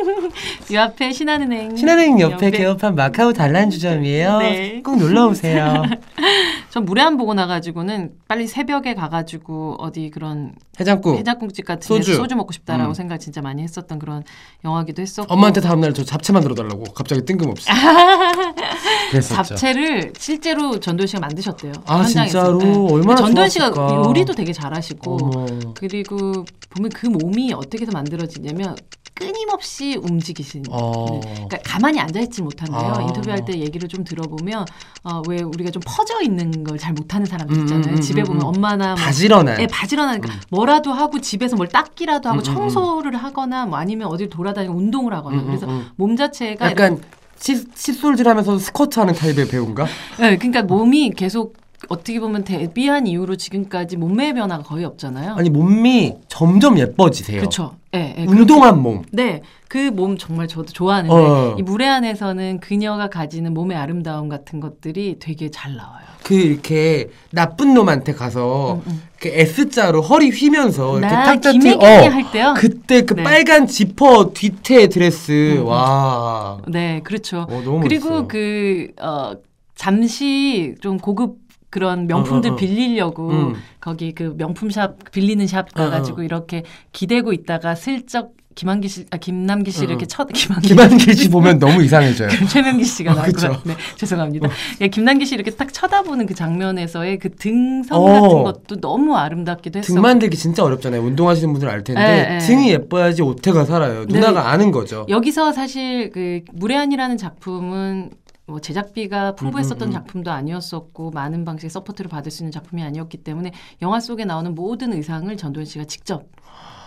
이 0.72 0.76
앞에 0.76 1.12
신한은행 1.12 1.76
신한은행 1.76 2.18
옆에 2.20 2.50
개업한 2.50 2.94
마카오 2.94 3.34
단란 3.34 3.68
주점이에요. 3.68 4.38
네. 4.38 4.82
꼭 4.82 4.96
놀러 4.96 5.26
오세요. 5.26 5.82
전 6.70 6.86
물의 6.86 7.04
환 7.04 7.16
보고 7.18 7.34
나가지고는 7.34 8.12
빨리 8.26 8.46
새벽에 8.46 8.94
가가지고 8.94 9.76
어디 9.78 10.10
그런 10.10 10.54
해장국. 10.80 11.18
해장국집 11.18 11.64
같은 11.64 11.86
소주. 11.86 12.10
데서 12.12 12.22
소주 12.22 12.36
먹고 12.36 12.52
싶다라고 12.52 12.92
음. 12.92 12.94
생각 12.94 13.18
진짜 13.18 13.40
많이 13.40 13.62
했었던 13.62 13.98
그런 13.98 14.22
영화기도 14.64 15.02
했었고 15.02 15.32
엄마한테 15.32 15.60
다음날 15.60 15.92
저 15.94 16.04
잡채 16.04 16.32
만들어 16.32 16.54
달라고 16.54 16.84
갑자기 16.94 17.24
뜬금없이. 17.24 17.68
그랬었죠. 19.10 19.54
잡채를 19.54 20.12
실제로 20.18 20.78
전도연 20.80 21.06
씨가 21.06 21.20
만드셨대요. 21.20 21.72
아, 21.86 21.98
현장에서. 21.98 22.30
진짜 22.30 22.45
로? 22.50 22.58
네. 22.58 22.88
얼마나 22.92 23.16
전도연 23.22 23.48
씨가 23.48 23.72
좋았을까. 23.72 24.04
요리도 24.08 24.34
되게 24.34 24.52
잘하시고 24.52 25.18
어머. 25.22 25.46
그리고 25.74 26.44
보면 26.70 26.90
그 26.94 27.06
몸이 27.06 27.52
어떻게 27.52 27.82
해서 27.82 27.92
만들어지냐면 27.92 28.76
끊임없이 29.14 29.98
움직이시는. 30.02 30.64
어. 30.70 31.20
네. 31.24 31.32
그러니까 31.34 31.58
가만히 31.64 31.98
앉아있지 32.00 32.42
못한대요. 32.42 32.78
아. 32.98 33.02
인터뷰할 33.02 33.44
때 33.46 33.58
얘기를 33.58 33.88
좀 33.88 34.04
들어보면 34.04 34.66
어, 35.04 35.22
왜 35.26 35.40
우리가 35.42 35.70
좀 35.70 35.80
퍼져 35.86 36.20
있는 36.22 36.64
걸 36.64 36.76
잘 36.76 36.92
못하는 36.92 37.24
사람들 37.24 37.56
음, 37.56 37.62
있잖아요. 37.62 37.86
음, 37.88 37.94
음, 37.96 38.00
집에 38.02 38.22
보면 38.22 38.42
음. 38.42 38.46
엄마나 38.48 38.88
뭐 38.88 38.96
바지런해. 38.96 39.56
예, 39.60 39.66
바지런하니까 39.66 40.28
음. 40.34 40.40
뭐라도 40.50 40.92
하고 40.92 41.18
집에서 41.20 41.56
뭘 41.56 41.68
닦기라도 41.68 42.28
하고 42.28 42.40
음. 42.40 42.44
청소를 42.44 43.16
하거나 43.16 43.64
뭐 43.64 43.78
아니면 43.78 44.08
어딜 44.08 44.28
돌아다니고 44.28 44.74
운동을 44.74 45.14
하거나 45.14 45.42
그래서 45.44 45.66
음. 45.66 45.86
몸 45.96 46.14
자체가 46.16 46.66
약간 46.70 47.00
칫- 47.38 47.74
칫솔질하면서 47.74 48.58
스쿼트하는 48.58 49.14
타입의 49.14 49.48
배우인가? 49.48 49.86
네, 50.20 50.36
그러니까 50.36 50.62
몸이 50.62 51.10
계속 51.10 51.54
어떻게 51.88 52.20
보면 52.20 52.44
데뷔한 52.44 53.06
이후로 53.06 53.36
지금까지 53.36 53.96
몸매 53.96 54.32
변화가 54.32 54.62
거의 54.64 54.84
없잖아요. 54.84 55.34
아니 55.34 55.50
몸이 55.50 56.14
점점 56.28 56.78
예뻐지세요. 56.78 57.38
그렇죠. 57.38 57.76
예, 57.94 58.14
예, 58.18 58.24
운동한 58.24 58.82
몸. 58.82 59.02
네, 59.12 59.40
그 59.68 59.90
몸 59.90 60.18
정말 60.18 60.48
저도 60.48 60.72
좋아하는데 60.72 61.14
어. 61.14 61.56
이 61.58 61.62
물의 61.62 61.88
안에서는 61.88 62.60
그녀가 62.60 63.08
가지는 63.08 63.54
몸의 63.54 63.76
아름다움 63.76 64.28
같은 64.28 64.60
것들이 64.60 65.16
되게 65.18 65.50
잘 65.50 65.76
나와요. 65.76 66.04
그 66.22 66.34
이렇게 66.34 67.08
나쁜 67.30 67.72
놈한테 67.72 68.12
가서 68.12 68.74
음, 68.74 68.82
음. 68.86 69.02
이렇게 69.20 69.40
S자로 69.42 70.02
허리 70.02 70.30
휘면서 70.30 70.98
이렇게 70.98 71.14
나 71.14 71.22
탁자티 71.24 71.58
김혜경이 71.60 72.08
할 72.08 72.32
때요. 72.32 72.54
그때 72.56 73.02
그 73.02 73.14
네. 73.14 73.22
빨간 73.22 73.66
지퍼 73.68 74.32
뒤태 74.34 74.88
드레스 74.88 75.52
음, 75.56 75.58
음. 75.62 75.66
와. 75.66 76.58
네, 76.66 77.00
그렇죠. 77.04 77.46
어, 77.48 77.62
너무 77.64 77.80
그리고 77.80 78.08
멋있어요. 78.08 78.28
그 78.28 78.88
어, 79.00 79.34
잠시 79.76 80.74
좀 80.80 80.98
고급 80.98 81.45
그런 81.70 82.06
명품들 82.06 82.50
어, 82.50 82.52
어, 82.52 82.54
어. 82.54 82.56
빌리려고 82.56 83.30
음. 83.30 83.54
거기 83.80 84.12
그 84.12 84.34
명품 84.36 84.70
샵 84.70 84.96
빌리는 85.12 85.46
샵 85.46 85.72
가가지고 85.74 86.18
어, 86.18 86.20
어. 86.20 86.24
이렇게 86.24 86.62
기대고 86.92 87.32
있다가 87.32 87.74
슬쩍 87.74 88.36
김한기 88.56 88.88
씨, 88.88 89.04
아, 89.10 89.18
김남기 89.18 89.70
씨 89.70 89.80
어, 89.80 89.82
어. 89.82 89.84
이렇게 89.84 90.06
첫 90.06 90.28
김한기 90.32 90.68
김한길 90.68 91.14
씨 91.14 91.28
보면 91.28 91.58
너무 91.58 91.82
이상해져요. 91.82 92.28
그 92.28 92.48
최명기 92.48 92.84
씨가 92.84 93.12
어, 93.12 93.14
나왔고 93.14 93.32
그쵸. 93.32 93.60
네, 93.64 93.76
죄송합니다. 93.96 94.48
예, 94.80 94.88
김남기 94.88 95.26
씨 95.26 95.34
이렇게 95.34 95.50
딱 95.50 95.72
쳐다보는 95.72 96.24
그 96.24 96.34
장면에서의 96.34 97.18
그 97.18 97.28
등성 97.36 98.02
어. 98.02 98.04
같은 98.06 98.42
것도 98.42 98.80
너무 98.80 99.14
아름답기도 99.14 99.78
했어. 99.78 99.92
등 99.92 100.00
만들기 100.00 100.38
진짜 100.38 100.64
어렵잖아요. 100.64 101.02
운동하시는 101.02 101.52
분들 101.52 101.68
알 101.68 101.84
텐데 101.84 102.00
예, 102.00 102.34
예. 102.36 102.38
등이 102.38 102.70
예뻐야지 102.70 103.20
오태가 103.20 103.66
살아요. 103.66 104.06
네. 104.06 104.14
누나가 104.14 104.50
아는 104.50 104.70
거죠. 104.72 105.04
여기서 105.10 105.52
사실 105.52 106.10
그 106.10 106.40
무례한이라는 106.54 107.18
작품은 107.18 108.10
뭐 108.46 108.60
제작비가 108.60 109.34
풍부했었던 109.34 109.88
음, 109.88 109.88
음, 109.88 109.90
음. 109.90 109.92
작품도 109.92 110.30
아니었었고 110.30 111.10
많은 111.10 111.44
방식의 111.44 111.68
서포트를 111.70 112.08
받을 112.08 112.30
수 112.30 112.42
있는 112.42 112.52
작품이 112.52 112.82
아니었기 112.82 113.18
때문에 113.18 113.52
영화 113.82 113.98
속에 113.98 114.24
나오는 114.24 114.54
모든 114.54 114.92
의상을 114.92 115.36
전도연 115.36 115.66
씨가 115.66 115.84
직접 115.84 116.28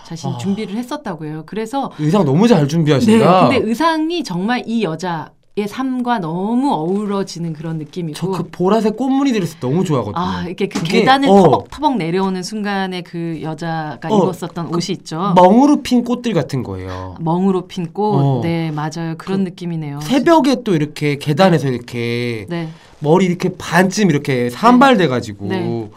자신 0.06 0.32
아. 0.32 0.38
준비를 0.38 0.76
했었다고 0.76 1.26
해요. 1.26 1.44
그래서 1.46 1.92
의상 2.00 2.24
너무 2.24 2.48
잘 2.48 2.62
네, 2.62 2.68
준비하신다. 2.68 3.50
근데 3.50 3.68
의상이 3.68 4.24
정말 4.24 4.64
이 4.66 4.84
여자의 4.84 5.28
삶과 5.68 6.20
너무 6.20 6.72
어우러지는 6.74 7.54
그런 7.54 7.78
느낌이고 7.78 8.16
저 8.18 8.30
그 8.32 8.44
보라색 8.52 8.96
꽃무늬 8.96 9.34
드레스 9.34 9.58
너무 9.60 9.84
좋아하거든요. 9.84 10.24
아, 10.24 10.44
이렇게 10.46 10.68
그 10.68 10.80
그게, 10.80 11.00
계단을 11.00 11.30
어. 11.30 11.42
터벅터벅 11.42 11.98
내려오는 11.98 12.42
순간에 12.44 13.02
그 13.02 13.40
여자가 13.42 14.08
어, 14.10 14.18
입었었던 14.24 14.68
옷이 14.74 14.96
있죠. 14.98 15.34
멍으로 15.36 15.82
핀 15.82 16.04
꽃들 16.04 16.34
같은 16.34 16.64
거예요. 16.64 17.16
멍으로 17.20 17.68
핀 17.68 17.88
꽃. 17.94 18.16
어. 18.20 18.42
네, 18.44 18.72
맞아요. 18.72 19.16
그런 19.18 19.44
느낌이네요. 19.44 20.02
새벽에 20.02 20.64
또 20.64 20.76
이렇게 20.76 21.18
계단에서 21.18 21.68
이렇게 21.70 22.46
네. 22.50 22.70
머리 23.00 23.26
이렇게 23.26 23.50
반쯤 23.58 24.10
이렇게 24.10 24.50
산발돼가지고 24.50 25.46
네. 25.48 25.90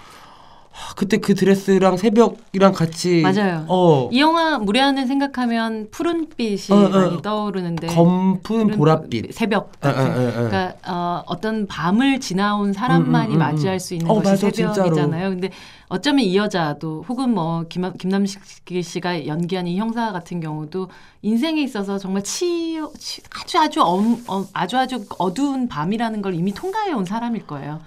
하, 0.88 0.94
그때 0.94 1.18
그 1.18 1.34
드레스랑 1.34 1.96
새벽이랑 1.96 2.72
같이 2.72 3.20
맞아요. 3.22 3.64
어 3.68 4.08
이 4.12 4.20
영화 4.20 4.58
무례한을 4.58 5.06
생각하면 5.06 5.88
푸른빛이 5.90 6.66
어, 6.70 6.74
어, 6.86 6.88
많이 6.88 7.14
어. 7.16 7.22
떠오르는데 7.22 7.86
검은 7.88 8.42
푸른 8.42 8.68
보랏빛. 8.76 9.32
새벽 9.32 9.72
아, 9.80 9.92
같은 9.92 10.10
아, 10.10 10.14
아, 10.14 10.28
아. 10.28 10.32
그러니까 10.32 10.74
어, 10.86 11.22
어떤 11.26 11.66
밤을 11.66 12.20
지나온 12.20 12.72
사람만이 12.72 13.28
음, 13.28 13.32
음, 13.32 13.36
음, 13.36 13.38
맞이할 13.38 13.76
음. 13.76 13.78
수 13.78 13.94
있는 13.94 14.10
어, 14.10 14.14
것이 14.14 14.28
맞아, 14.30 14.50
새벽이잖아요. 14.50 15.30
근데 15.30 15.50
어쩌면 15.92 16.24
이 16.24 16.34
여자도 16.34 17.04
혹은 17.06 17.34
뭐 17.34 17.66
김, 17.68 17.92
김남식 17.92 18.40
씨가 18.82 19.26
연기한 19.26 19.66
이 19.66 19.78
형사 19.78 20.10
같은 20.10 20.40
경우도 20.40 20.88
인생에 21.20 21.60
있어서 21.62 21.98
정말 21.98 22.24
치, 22.24 22.80
치 22.98 23.20
아주 23.30 23.58
아주 23.58 23.82
엄, 23.82 24.24
어, 24.26 24.46
아주 24.54 24.78
아주 24.78 25.04
어두운 25.18 25.68
밤이라는 25.68 26.22
걸 26.22 26.34
이미 26.34 26.54
통과해 26.54 26.92
온 26.94 27.04
사람일 27.04 27.46
거예요. 27.46 27.82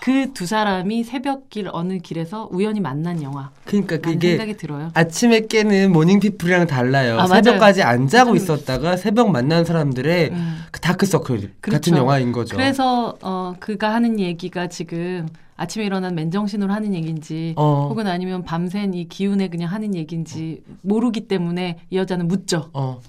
그 0.00 0.34
두 0.34 0.46
사람이 0.46 1.04
새벽길 1.04 1.70
어느 1.72 1.98
길에서 1.98 2.48
우연히 2.50 2.80
만난 2.80 3.22
영화. 3.22 3.50
그러니까 3.64 3.98
그게 3.98 4.30
생각이 4.30 4.56
들어요. 4.56 4.90
아침에 4.92 5.46
깨는 5.46 5.92
모닝피플이랑 5.92 6.66
달라요. 6.66 7.18
아. 7.20 7.26
새벽까지 7.26 7.82
안 7.82 8.08
자고 8.08 8.32
음. 8.32 8.36
있었다가 8.36 8.96
새벽 8.96 9.30
만난 9.30 9.64
사람들의 9.64 10.30
음. 10.30 10.64
그 10.72 10.80
다크서클 10.80 11.36
같은 11.36 11.52
그렇죠. 11.60 11.96
영화인 11.96 12.32
거죠. 12.32 12.56
그래서 12.56 13.16
어 13.22 13.54
그가 13.60 13.94
하는 13.94 14.18
얘기가 14.18 14.66
지금 14.66 15.28
아침에 15.56 15.84
일어난 15.84 16.14
맨정신으로 16.14 16.72
하는 16.72 16.94
얘기인지 16.94 17.54
어. 17.56 17.86
혹은 17.88 18.06
아니면 18.06 18.42
밤샌 18.42 18.94
이 18.94 19.08
기운에 19.08 19.48
그냥 19.48 19.70
하는 19.70 19.94
얘기인지 19.94 20.62
모르기 20.82 21.28
때문에 21.28 21.78
이 21.90 21.96
여자는 21.96 22.28
묻죠. 22.28 22.70
어 22.72 23.00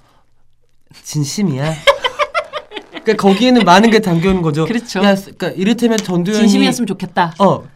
진심이야. 1.03 1.73
그러니까 3.03 3.13
거기에는 3.17 3.63
많은 3.63 3.89
게 3.91 3.99
담겨 3.99 4.29
있는 4.29 4.41
거죠. 4.41 4.65
그렇죠. 4.65 5.03
야, 5.03 5.15
그러니까 5.15 5.49
이를테면 5.49 5.97
전두현이 5.97 6.41
진심이었으면 6.41 6.87
좋겠다. 6.87 7.33
어 7.39 7.75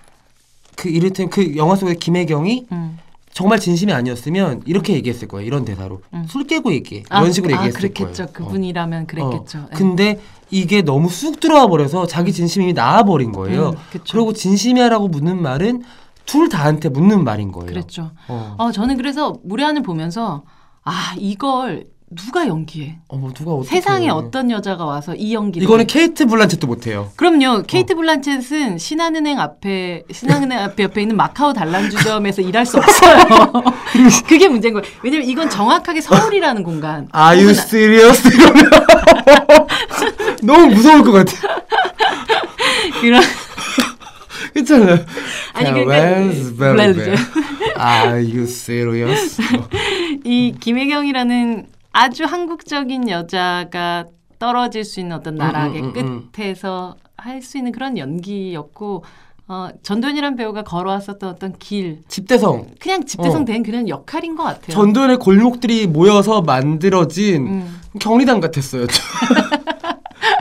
그 0.80 0.88
이를테면 0.88 1.30
그 1.30 1.58
영화 1.58 1.76
속의 1.76 1.96
김혜경이 1.96 2.68
음. 2.72 2.98
정말 3.34 3.60
진심이 3.60 3.92
아니었으면 3.92 4.64
이렇게 4.66 4.94
얘기했을 4.94 5.28
거예요. 5.28 5.46
이런 5.46 5.66
대사로 5.66 6.02
음. 6.14 6.26
술 6.28 6.46
깨고 6.48 6.72
얘기해. 6.72 7.04
아, 7.10 7.20
이런 7.20 7.34
식으로 7.34 7.54
아, 7.54 7.58
얘기했을 7.58 7.80
그랬겠죠. 7.80 8.26
거예요. 8.28 8.32
그분이라면 8.34 9.08
그랬겠죠. 9.08 9.58
어. 9.60 9.68
예. 9.72 9.76
근데 9.76 10.20
이게 10.52 10.82
너무 10.82 11.10
쑥 11.10 11.40
들어와 11.40 11.68
버려서 11.68 12.08
자기 12.08 12.34
진심이 12.34 12.74
나와 12.74 13.04
버린 13.04 13.32
거예요. 13.32 13.70
음. 13.94 14.00
그리고 14.12 14.34
진심이야라고 14.34 15.08
묻는 15.08 15.42
말은 15.42 15.84
둘 16.26 16.50
다한테 16.50 16.90
묻는 16.90 17.24
말인 17.24 17.52
거예요. 17.52 17.68
그랬죠. 17.68 18.12
어. 18.28 18.56
어 18.58 18.72
저는 18.72 18.98
그래서 18.98 19.36
무례한을 19.44 19.82
보면서 19.84 20.44
아 20.84 21.14
이걸 21.18 21.86
누가 22.12 22.48
연기해? 22.48 22.98
어머 23.08 23.32
누가 23.34 23.52
어떻게 23.54 23.70
세상에 23.76 24.10
어떤 24.10 24.50
여자가 24.50 24.84
와서 24.84 25.14
이 25.14 25.34
연기를 25.36 25.64
이거는 25.66 25.84
해? 25.84 25.86
케이트 25.86 26.26
블란쳇도 26.26 26.66
못해요. 26.66 27.12
그럼요. 27.16 27.64
케이트 27.68 27.94
블란쳇은 27.94 28.80
신한은행 28.80 29.40
앞에 29.40 30.04
신한은행 30.12 30.58
앞에 30.60 30.84
옆에 30.84 31.02
있는 31.02 31.16
마카오 31.16 31.54
단란주점에서 31.54 32.42
일할 32.42 32.66
수 32.66 32.78
없어요. 32.82 33.24
그게 34.28 34.48
문제인 34.50 34.74
거예요. 34.74 34.88
왜냐면 35.04 35.28
이건 35.28 35.52
정확하게 35.52 36.02
서울이라는 36.02 36.64
공간. 36.64 37.08
Are 37.16 37.38
you 37.40 37.52
serious? 37.52 38.24
이러면 39.26 39.68
너무 40.44 40.68
무서울 40.76 41.04
것 41.04 41.12
같아. 41.12 41.32
그런 43.02 43.22
괜찮아요. 44.54 44.98
아니, 45.54 45.72
그러니까. 45.86 47.16
Are 47.78 48.24
you 48.24 48.44
serious? 48.44 49.42
이 50.24 50.56
김혜경이라는 50.60 51.68
아주 51.94 52.24
한국적인 52.26 53.10
여자가 53.10 54.06
떨어질 54.38 54.84
수 54.84 55.00
있는 55.00 55.16
어떤 55.16 55.36
나락의 55.36 55.82
음, 55.82 55.94
음, 55.96 56.08
음. 56.08 56.30
끝에서 56.32 56.96
할 57.18 57.42
수 57.42 57.58
있는 57.58 57.72
그런 57.74 57.98
연기였고 57.98 59.04
어, 59.52 59.68
전도연이란 59.82 60.36
배우가 60.36 60.62
걸어왔었던 60.62 61.28
어떤 61.28 61.54
길 61.58 62.02
집대성 62.08 62.68
그냥 62.80 63.04
집대성 63.04 63.42
어. 63.42 63.46
된 63.46 63.64
그런 63.64 63.90
역할인 63.90 64.36
것 64.36 64.44
같아요. 64.44 64.68
전도연의 64.70 65.18
골목들이 65.18 65.88
모여서 65.88 66.44
만들어진 66.44 67.48
음. 67.48 67.80
경리단 68.00 68.42
같았어요. 68.42 68.86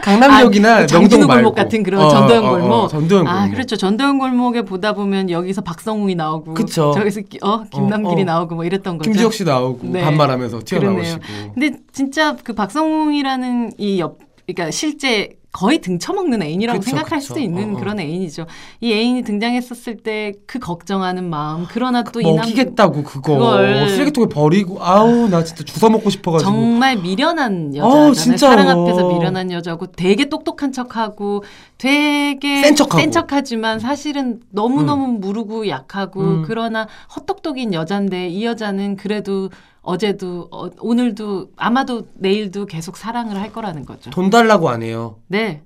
강남역이나 0.03 0.77
아, 0.77 0.87
명동 0.87 1.27
골목 1.27 1.55
같은 1.55 1.83
그런 1.83 2.09
전도연 2.11 2.49
골목. 2.49 2.89
전도연 2.91 3.25
골목. 3.25 3.29
아 3.41 3.49
그렇죠. 3.49 3.77
전도연 3.77 4.19
골목에 4.19 4.63
보다 4.63 4.93
보면 4.93 5.31
여기서 5.31 5.63
박성웅이 5.63 6.15
나오고 6.15 6.53
그쵸. 6.53 6.93
저기서 6.95 7.23
기- 7.23 7.39
어 7.43 7.65
김남길이 7.65 8.21
어, 8.21 8.23
어. 8.23 8.25
나오고 8.25 8.55
뭐 8.57 8.65
이랬던 8.67 8.99
거죠. 8.99 9.11
김지혁 9.11 9.33
씨 9.33 9.45
나오고 9.45 9.81
네. 9.89 10.03
반말하면서 10.03 10.61
튀어나오시고. 10.67 11.21
근데 11.55 11.79
진짜 11.93 12.37
그 12.37 12.53
박성웅이라는 12.55 13.73
이 13.79 14.01
옆, 14.01 14.19
그러니까 14.47 14.71
실제 14.71 15.38
거의 15.51 15.79
등쳐먹는 15.81 16.43
애인이라고 16.43 16.79
그쵸, 16.81 16.91
생각할 16.91 17.19
그쵸. 17.21 17.29
수도 17.29 17.41
있는 17.41 17.75
어, 17.75 17.77
어. 17.77 17.81
그런 17.81 17.99
애인이죠. 17.99 18.47
이 18.81 18.93
애인이 18.93 19.23
등장했었을 19.23 19.97
때 19.97 20.33
그 20.47 20.59
걱정하는 20.59 21.29
마음, 21.29 21.67
그러나 21.71 22.03
또 22.05 22.21
이남 22.21 22.37
먹이겠다고 22.37 23.03
그거 23.03 23.33
그걸- 23.35 23.89
쓰레기통에 23.89 24.27
버리고 24.29 24.79
아우 24.83 25.29
나 25.29 25.43
진짜 25.43 25.65
주워 25.65 25.91
먹고 25.91 26.11
싶어가지고 26.11 26.51
정말 26.51 26.97
미련한 26.97 27.73
어, 27.75 27.79
여자잖아요. 27.79 28.13
진짜요. 28.15 28.51
사랑 28.51 28.69
앞에서 28.69 29.09
미련한 29.09 29.51
여자고 29.51 29.87
되게 29.87 30.27
똑똑한 30.29 30.73
척하고 30.73 31.43
되게 31.79 32.63
센 32.63 32.75
척하고. 32.77 33.03
하지만 33.31 33.79
사실은 33.79 34.41
너무 34.51 34.83
너무 34.83 35.07
무르고 35.19 35.69
약하고 35.69 36.21
음. 36.21 36.45
그러나 36.47 36.87
헛똑똑인 37.15 37.73
여잔데 37.73 38.29
이 38.29 38.45
여자는 38.45 38.97
그래도 38.97 39.49
어제도 39.93 40.49
어, 40.51 40.69
오늘도 40.81 41.49
아마도 41.57 42.09
내일도 42.15 42.67
계속 42.67 42.99
사랑을 42.99 43.41
할 43.41 43.51
거라는 43.53 43.87
거죠. 43.87 44.11
돈 44.11 44.29
달라고 44.29 44.69
안 44.69 44.83
해요. 44.83 45.17
네. 45.29 45.63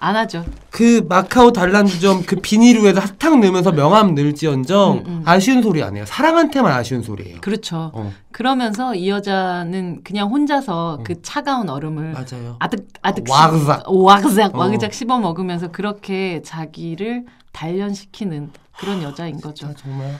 안 0.00 0.14
하죠. 0.14 0.44
그 0.70 1.04
마카오 1.08 1.50
단란주점 1.52 2.22
그 2.24 2.36
비닐 2.36 2.78
위에다 2.80 3.00
사탕 3.00 3.40
넣으면서 3.40 3.72
명함 3.72 4.14
넣을지언정 4.14 4.92
음, 4.98 5.04
음. 5.08 5.22
아쉬운 5.24 5.60
소리 5.60 5.82
안 5.82 5.96
해요. 5.96 6.04
사랑한테만 6.06 6.70
아쉬운 6.72 7.02
소리예요. 7.02 7.40
그렇죠. 7.40 7.90
어, 7.92 8.12
그러면서 8.30 8.94
이 8.94 9.08
여자는 9.08 10.02
그냥 10.04 10.28
혼자서 10.30 11.00
그 11.02 11.20
차가운 11.22 11.68
얼음을 11.68 12.12
맞아요. 12.12 12.54
아득 12.60 12.86
아득 13.02 13.28
와그작. 13.28 13.78
씹- 13.88 13.92
와그작 13.92 14.54
어. 14.54 14.58
와그작 14.60 14.94
씹어 14.94 15.18
먹으면서 15.18 15.72
그렇게 15.72 16.42
자기를 16.42 17.24
단련시키는 17.50 18.52
그런 18.78 19.02
여자인 19.02 19.40
거죠. 19.40 19.66
자, 19.66 19.74
정말 19.74 20.14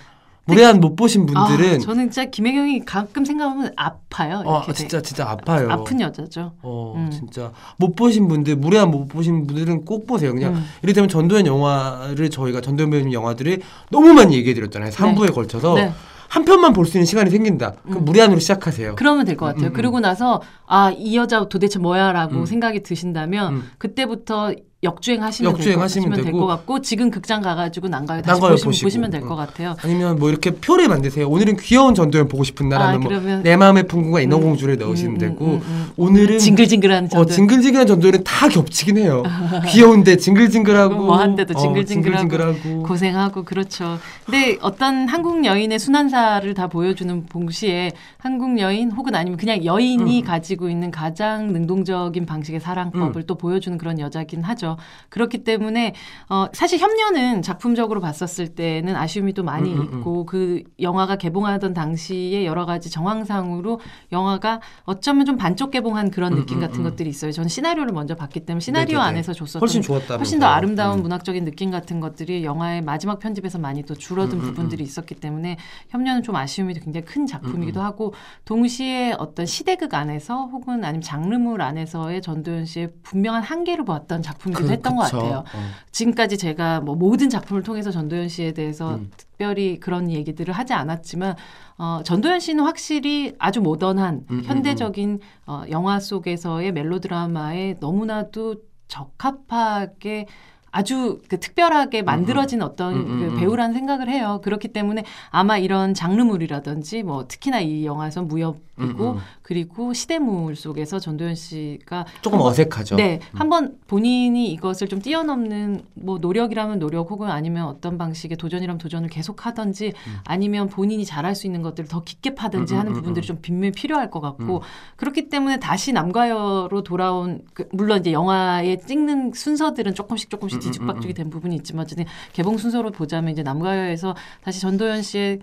무례한 0.49 0.81
못 0.81 0.97
보신 0.97 1.27
분들은 1.27 1.77
아, 1.77 1.79
저는 1.79 2.11
진짜 2.11 2.25
김혜경이 2.31 2.85
가끔 2.85 3.25
생각하면 3.25 3.71
아파요. 3.77 4.43
어, 4.47 4.59
이렇게 4.59 4.73
진짜 4.73 5.01
진짜 5.03 5.29
아파요. 5.29 5.69
아 5.71 5.85
픈 5.85 6.01
여자죠. 6.01 6.53
어, 6.63 6.95
음. 6.97 7.11
진짜 7.11 7.53
못 7.77 7.95
보신 7.95 8.27
분들 8.29 8.57
무례한 8.57 8.91
못 8.91 9.07
보신 9.09 9.47
분들은 9.47 9.85
꼭 9.85 10.07
보세요. 10.07 10.33
그냥 10.33 10.55
음. 10.55 10.65
이를테면 10.83 11.09
전도연 11.09 11.47
영화를 11.47 12.31
저희가 12.31 12.61
전도연 12.63 12.91
배우님 12.91 13.13
영화들을 13.13 13.61
너무 13.91 14.13
많이 14.15 14.35
얘기해 14.37 14.55
드렸잖아요. 14.55 14.91
3부에 14.91 15.33
걸쳐서 15.35 15.75
네. 15.75 15.93
한 16.29 16.45
편만 16.45 16.73
볼 16.75 16.85
수 16.85 16.99
있는 16.99 17.07
시간이 17.07 17.31
생긴다. 17.31 17.73
그럼 17.85 17.99
음. 17.99 18.05
무례한으로 18.05 18.39
시작하세요. 18.41 18.97
그러면 18.97 19.25
될 19.25 19.37
것 19.37 19.47
같아요. 19.47 19.67
음, 19.67 19.69
음, 19.69 19.73
그러고 19.73 20.01
나서 20.01 20.43
아 20.67 20.91
이 20.97 21.17
여자 21.17 21.47
도대체 21.49 21.79
뭐야라고 21.79 22.37
음. 22.41 22.47
생각이 22.47 22.83
드신다면 22.83 23.55
음. 23.55 23.71
그때부터 23.79 24.53
역주행하시면 24.85 25.53
역주행하시면 25.53 26.23
될. 26.23 26.31
것 26.31 26.47
같고 26.47 26.81
지금 26.83 27.11
극장 27.11 27.43
가가지고 27.43 27.89
난가요 27.89 28.23
다시 28.23 28.41
난가요 28.41 28.57
보시면. 28.63 28.85
보시면 28.85 29.11
될것 29.11 29.31
음. 29.33 29.37
같아요. 29.37 29.75
아니면 29.83 30.19
뭐 30.21 30.31
이렇게 30.31 30.53
표를 30.53 30.87
만드세요. 30.89 31.29
오늘은 31.29 31.57
귀여운 31.57 31.97
전도연 31.97 32.29
보고 32.29 32.45
싶은 32.45 32.69
날 32.69 32.81
아, 32.81 32.89
하면 32.91 33.01
그러면- 33.09 33.33
뭐내 33.43 33.57
마음의 33.57 33.89
풍부가 33.89 34.21
인어공주를 34.21 34.75
음, 34.75 34.79
넣으시면 34.79 35.15
음, 35.15 35.19
되고 35.19 35.45
음, 35.47 35.63
음. 35.67 35.87
오늘은 35.97 36.39
징글징글한 36.39 37.07
어, 37.07 37.09
전도. 37.09 37.33
징글징글한 37.33 37.87
전도연은 37.89 38.23
다 38.23 38.49
겹치긴 38.49 38.99
해요. 38.99 39.25
귀여운데 39.69 40.17
징글징글하고 40.17 40.95
뭐 40.95 41.17
한데도 41.17 41.59
어, 41.59 41.61
징글징글하고 41.61 42.21
징글징글하고. 42.29 42.83
고생하고 42.85 43.45
그렇죠. 43.45 43.99
근데 44.27 44.59
어떤 44.63 45.09
한국 45.09 45.45
여인의 45.45 45.81
순환사를 45.81 46.55
다 46.55 46.69
보여주는 46.69 47.27
동시에 47.27 47.91
한국 48.19 48.61
여인 48.61 48.93
혹은 48.93 49.17
아니면 49.17 49.39
그냥 49.39 49.65
여인이 49.65 50.21
음. 50.21 50.25
가지고 50.25 50.69
있는 50.69 50.93
가장 50.93 51.53
능동적인 51.53 52.27
방식의 52.27 52.61
사랑법을 52.61 53.25
또 53.25 53.35
보여주는 53.35 53.77
그런 53.77 53.99
여자긴 53.99 54.43
하죠. 54.45 54.68
그렇기 55.09 55.45
때문에 55.45 55.95
어, 56.29 56.47
사실 56.53 56.79
협녀는 56.79 57.43
작품적으로 57.43 58.01
봤었을 58.01 58.49
때는 58.49 58.97
아쉬움이 58.97 59.33
또 59.33 59.43
많이 59.43 59.73
음, 59.73 59.81
음, 59.81 59.89
음. 59.93 59.99
있고 59.99 60.27
그 60.27 60.63
영화가 60.81 61.17
개봉하던 61.17 61.75
당시에 61.75 62.45
여러 62.45 62.67
가지 62.67 62.91
정황상으로 62.91 63.81
영화가 64.13 64.61
어쩌면 64.85 65.27
좀 65.27 65.37
반쪽 65.37 65.71
개봉한 65.71 66.11
그런 66.11 66.33
음, 66.33 66.41
느낌 66.41 66.59
음, 66.59 66.61
같은 66.61 66.81
음. 66.81 66.85
것들이 66.85 67.09
있어요. 67.09 67.33
저는 67.33 67.49
시나리오를 67.49 67.93
먼저 67.93 68.15
봤기 68.15 68.41
때문에 68.41 68.61
시나리오 68.61 68.99
네네네. 68.99 69.09
안에서 69.09 69.33
줬었던 69.33 69.61
훨씬 69.61 69.83
좋았다. 69.83 70.17
훨씬 70.17 70.39
더 70.39 70.47
아름다운 70.47 71.03
문학적인 71.03 71.45
느낌 71.45 71.71
같은 71.71 72.01
것들이 72.01 72.45
영화의 72.45 72.83
마지막 72.83 73.19
편집에서 73.19 73.59
많이 73.59 73.83
또 73.85 73.95
줄어든 73.95 74.39
음, 74.39 74.45
음, 74.45 74.47
부분들이 74.49 74.85
있었기 74.85 75.15
때문에 75.15 75.57
협녀는 75.91 76.23
좀 76.23 76.37
아쉬움이 76.37 76.75
굉장히 76.75 77.05
큰 77.05 77.23
음, 77.23 77.27
작품이기도 77.27 77.81
하고 77.81 78.15
동시에 78.45 79.15
어떤 79.19 79.47
시대극 79.47 79.95
안에서 79.95 80.47
혹은 80.47 80.85
아니면 80.85 81.03
장르물 81.03 81.63
안에서의 81.63 82.23
전도연 82.23 82.67
씨의 82.67 82.93
분명한 83.03 83.43
한계를 83.43 83.85
보았던 83.85 84.23
작품이 84.23 84.55
기도 84.63 84.73
했던 84.73 84.97
것 84.97 85.03
같아요. 85.03 85.39
어. 85.39 85.59
지금까지 85.91 86.39
제가 86.39 86.81
뭐 86.81 86.95
모든 86.95 87.29
작품을 87.31 87.63
통해서 87.63 87.91
전도연 87.91 88.29
씨에 88.29 88.53
대해서 88.53 88.97
음. 88.97 89.11
특별히 89.17 89.81
그런 89.81 90.11
얘기들을 90.11 90.53
하지 90.53 90.73
않았지만 90.73 91.37
어, 91.79 92.01
전도연 92.05 92.41
씨는 92.41 92.65
확실히 92.65 93.35
아주 93.39 93.61
모던한 93.61 94.27
음, 94.31 94.39
음, 94.39 94.43
현대적인 94.45 95.21
어, 95.47 95.63
영화 95.71 96.01
속에서의 96.01 96.73
멜로드라마에 96.73 97.77
너무나도 97.81 98.57
적합하게 98.89 100.27
아주 100.71 101.21
그 101.29 101.41
특별하게 101.41 102.03
만들어진 102.03 102.63
어떤 102.63 102.95
음, 102.95 103.01
음, 103.01 103.19
그 103.19 103.35
음. 103.35 103.41
배우라는 103.41 103.75
생각을 103.75 104.09
해요. 104.09 104.41
그렇기 104.43 104.69
때문에 104.69 105.05
아마 105.31 105.57
이런 105.57 105.95
장르물이라든지 105.95 107.03
뭐 107.05 107.27
특히나 107.27 107.61
이 107.61 107.87
영화에선 107.87 108.29
무협 108.29 108.68
이고 108.81 109.13
음, 109.13 109.17
음. 109.17 109.23
그리고 109.43 109.93
시대물 109.93 110.57
속에서 110.57 110.99
전도연 110.99 111.35
씨가 111.35 112.07
조금 112.21 112.39
한번- 112.39 112.51
어색하죠. 112.53 112.97
네, 112.97 113.21
한번 113.33 113.77
본인이 113.87 114.53
이것을 114.53 114.89
좀 114.89 115.01
뛰어넘는 115.01 115.83
뭐 115.95 116.19
노력이라면 116.19 116.79
노력 116.79 117.11
혹은 117.11 117.29
아니면 117.31 117.67
어떤 117.67 117.99
방식의 117.99 118.37
도전이라면 118.37 118.79
도전을 118.79 119.09
계속 119.09 119.47
하든지 119.47 119.93
아니면 120.25 120.69
본인이 120.69 121.05
잘할 121.05 121.35
수 121.35 121.47
있는 121.47 121.63
것들을 121.63 121.89
더 121.89 122.03
깊게 122.05 122.35
파든지 122.35 122.75
음, 122.75 122.77
음, 122.77 122.81
하는 122.81 122.93
음, 122.93 122.95
부분들이 122.95 123.25
음. 123.25 123.27
좀 123.27 123.39
분명히 123.43 123.73
필요할 123.73 124.11
것 124.11 124.21
같고 124.21 124.63
그렇기 124.97 125.29
때문에 125.29 125.59
다시 125.59 125.93
남과여로 125.93 126.83
돌아온 126.85 127.43
그 127.55 127.69
물론 127.73 128.01
이제 128.01 128.13
영화에 128.13 128.77
찍는 128.79 129.33
순서들은 129.35 129.95
조금씩 129.95 130.31
조금씩 130.31 130.57
음, 130.57 130.59
음, 130.59 130.63
뒤죽박죽이 130.63 131.13
음. 131.13 131.15
된 131.15 131.31
부분이 131.31 131.57
있지만 131.57 131.85
어쨌든 131.85 132.05
개봉 132.33 132.59
순서로 132.59 132.91
보자면 132.91 133.33
이제 133.33 133.43
남과여에서 133.43 134.15
다시 134.43 134.61
전도연 134.61 135.03
씨의 135.03 135.41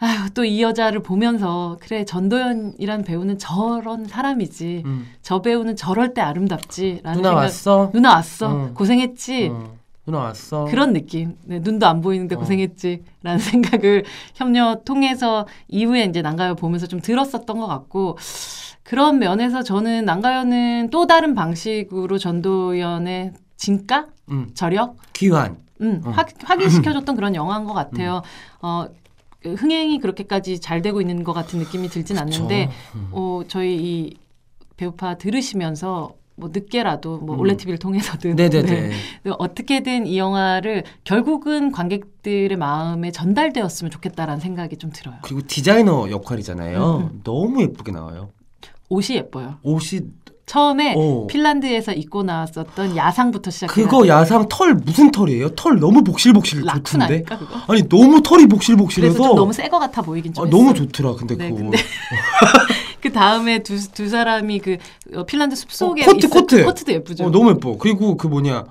아휴 0.00 0.30
또 0.30 0.44
이 0.44 0.62
여자를 0.62 1.02
보면서 1.02 1.76
그래 1.80 2.04
전도연이란 2.04 3.02
배우는 3.02 3.38
저런 3.38 4.06
사람이지 4.06 4.82
음. 4.86 5.06
저 5.22 5.42
배우는 5.42 5.74
저럴 5.76 6.14
때 6.14 6.20
아름답지라는 6.20 7.16
누나 7.18 7.28
생각 7.30 7.34
왔어? 7.34 7.90
누나 7.92 8.10
왔어 8.14 8.52
응. 8.52 8.74
고생했지 8.74 9.48
어. 9.52 9.76
누나 10.06 10.18
왔어? 10.20 10.64
그런 10.66 10.92
느낌 10.92 11.36
네, 11.44 11.58
눈도 11.58 11.86
안 11.86 12.00
보이는데 12.00 12.36
어. 12.36 12.38
고생했지라는 12.38 13.38
생각을 13.42 14.04
협녀 14.34 14.80
통해서 14.84 15.46
이후에 15.66 16.04
이제 16.04 16.22
난가요 16.22 16.54
보면서 16.54 16.86
좀 16.86 17.00
들었었던 17.00 17.58
것 17.58 17.66
같고 17.66 18.16
그런 18.84 19.18
면에서 19.18 19.62
저는 19.62 20.04
난가요는 20.06 20.88
또 20.90 21.06
다른 21.06 21.34
방식으로 21.34 22.16
전도연의 22.18 23.32
진가 23.56 24.06
음. 24.30 24.48
저력 24.54 24.96
귀환. 25.12 25.58
음, 25.80 26.00
어. 26.04 26.10
확, 26.10 26.28
확인시켜줬던 26.42 27.14
그런 27.16 27.34
영화인 27.34 27.64
것 27.64 27.74
같아요. 27.74 28.22
어, 28.62 28.86
그 28.88 29.07
흥행이 29.54 29.98
그렇게까지 30.00 30.60
잘 30.60 30.82
되고 30.82 31.00
있는 31.00 31.24
것 31.24 31.32
같은 31.32 31.58
느낌이 31.58 31.88
들진 31.88 32.18
않는데, 32.18 32.70
음. 32.94 33.08
어, 33.12 33.42
저희 33.48 33.76
이 33.76 34.16
배우파 34.76 35.16
들으시면서 35.16 36.14
뭐 36.38 36.50
늦게라도 36.52 37.18
뭐 37.18 37.34
음. 37.34 37.40
올레 37.40 37.56
TV를 37.56 37.78
통해서든 37.78 38.36
네네네. 38.36 38.90
네, 39.24 39.32
어떻게든 39.38 40.06
이 40.06 40.18
영화를 40.18 40.84
결국은 41.04 41.72
관객들의 41.72 42.56
마음에 42.56 43.10
전달되었으면 43.10 43.90
좋겠다라는 43.90 44.40
생각이 44.40 44.76
좀 44.76 44.90
들어요. 44.94 45.16
그리고 45.22 45.42
디자이너 45.46 46.10
역할이잖아요. 46.10 47.10
음, 47.12 47.20
너무 47.24 47.60
예쁘게 47.62 47.90
나와요. 47.90 48.30
옷이 48.88 49.16
예뻐요. 49.18 49.58
옷이 49.62 50.00
처음에 50.48 50.94
어. 50.96 51.26
핀란드에서 51.28 51.92
입고 51.92 52.22
나왔었던 52.24 52.96
야상부터 52.96 53.50
시작해 53.50 53.82
그거 53.82 54.08
야상 54.08 54.46
털 54.48 54.74
무슨 54.74 55.10
털이에요? 55.12 55.50
털 55.50 55.78
너무 55.78 56.02
복실복실 56.02 56.62
좋던데. 56.64 57.24
아니 57.68 57.88
너무 57.88 58.22
털이 58.22 58.46
복실복실해서 58.46 59.14
좀 59.22 59.34
너무 59.36 59.52
새 59.52 59.68
거 59.68 59.78
같아 59.78 60.00
보이긴 60.02 60.32
좀 60.32 60.46
아. 60.46 60.50
너무 60.50 60.72
좋더라. 60.74 61.14
근데 61.16 61.36
네, 61.36 61.50
그거 61.50 61.62
근데 61.62 61.78
그 63.00 63.12
다음에 63.12 63.62
두, 63.62 63.76
두 63.92 64.08
사람이 64.08 64.58
그 64.60 64.78
어, 65.14 65.24
핀란드 65.24 65.54
숲속에 65.54 66.02
어, 66.02 66.06
코트, 66.06 66.18
있을 66.18 66.30
코트. 66.30 66.56
그 66.56 66.64
코트도 66.64 66.92
예쁘죠. 66.92 67.24
어, 67.26 67.30
너무 67.30 67.50
예뻐. 67.50 67.76
그리고 67.76 68.16
그 68.16 68.26
뭐냐 68.26 68.64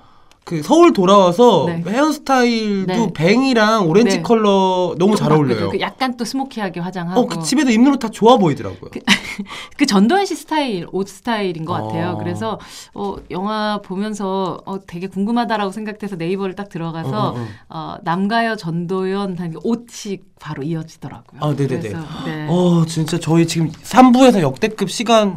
그 0.47 0.63
서울 0.63 0.93
돌아와서 0.93 1.65
네. 1.67 1.83
헤어스타일도 1.85 2.85
네. 2.87 3.13
bang이랑 3.13 3.89
오렌지 3.89 4.15
네. 4.15 4.23
컬러 4.23 4.95
너무 4.97 5.17
잘 5.17 5.33
어울려요. 5.33 5.71
그 5.71 5.81
약간 5.81 6.15
또 6.15 6.23
스모키하게 6.23 6.79
화장하고. 6.79 7.19
어, 7.19 7.25
그 7.25 7.43
집에도 7.43 7.69
입는 7.69 7.91
옷 7.91 7.97
다 7.99 8.07
좋아 8.07 8.37
보이더라고요. 8.37 8.91
그 9.75 9.85
전도연 9.85 10.25
씨 10.25 10.35
스타일, 10.35 10.87
옷 10.93 11.09
스타일인 11.09 11.65
것 11.65 11.73
같아요. 11.73 12.11
어. 12.11 12.17
그래서 12.17 12.59
어, 12.93 13.15
영화 13.29 13.81
보면서 13.83 14.61
어, 14.65 14.79
되게 14.85 15.07
궁금하다라고 15.07 15.71
생각돼서 15.71 16.15
네이버를 16.15 16.55
딱 16.55 16.69
들어가서 16.69 17.09
어, 17.09 17.33
어, 17.33 17.39
어. 17.39 17.47
어, 17.69 17.97
남과여 18.03 18.55
전도연 18.55 19.37
한 19.39 19.53
옷이 19.65 20.19
바로 20.39 20.63
이어지더라고요. 20.63 21.41
아, 21.41 21.53
네네네. 21.57 21.79
그래서, 21.79 21.97
네. 22.25 22.47
어, 22.49 22.85
진짜 22.87 23.19
저희 23.19 23.47
지금 23.47 23.71
3부에서 23.71 24.41
역대급 24.41 24.89
시간을 24.89 25.35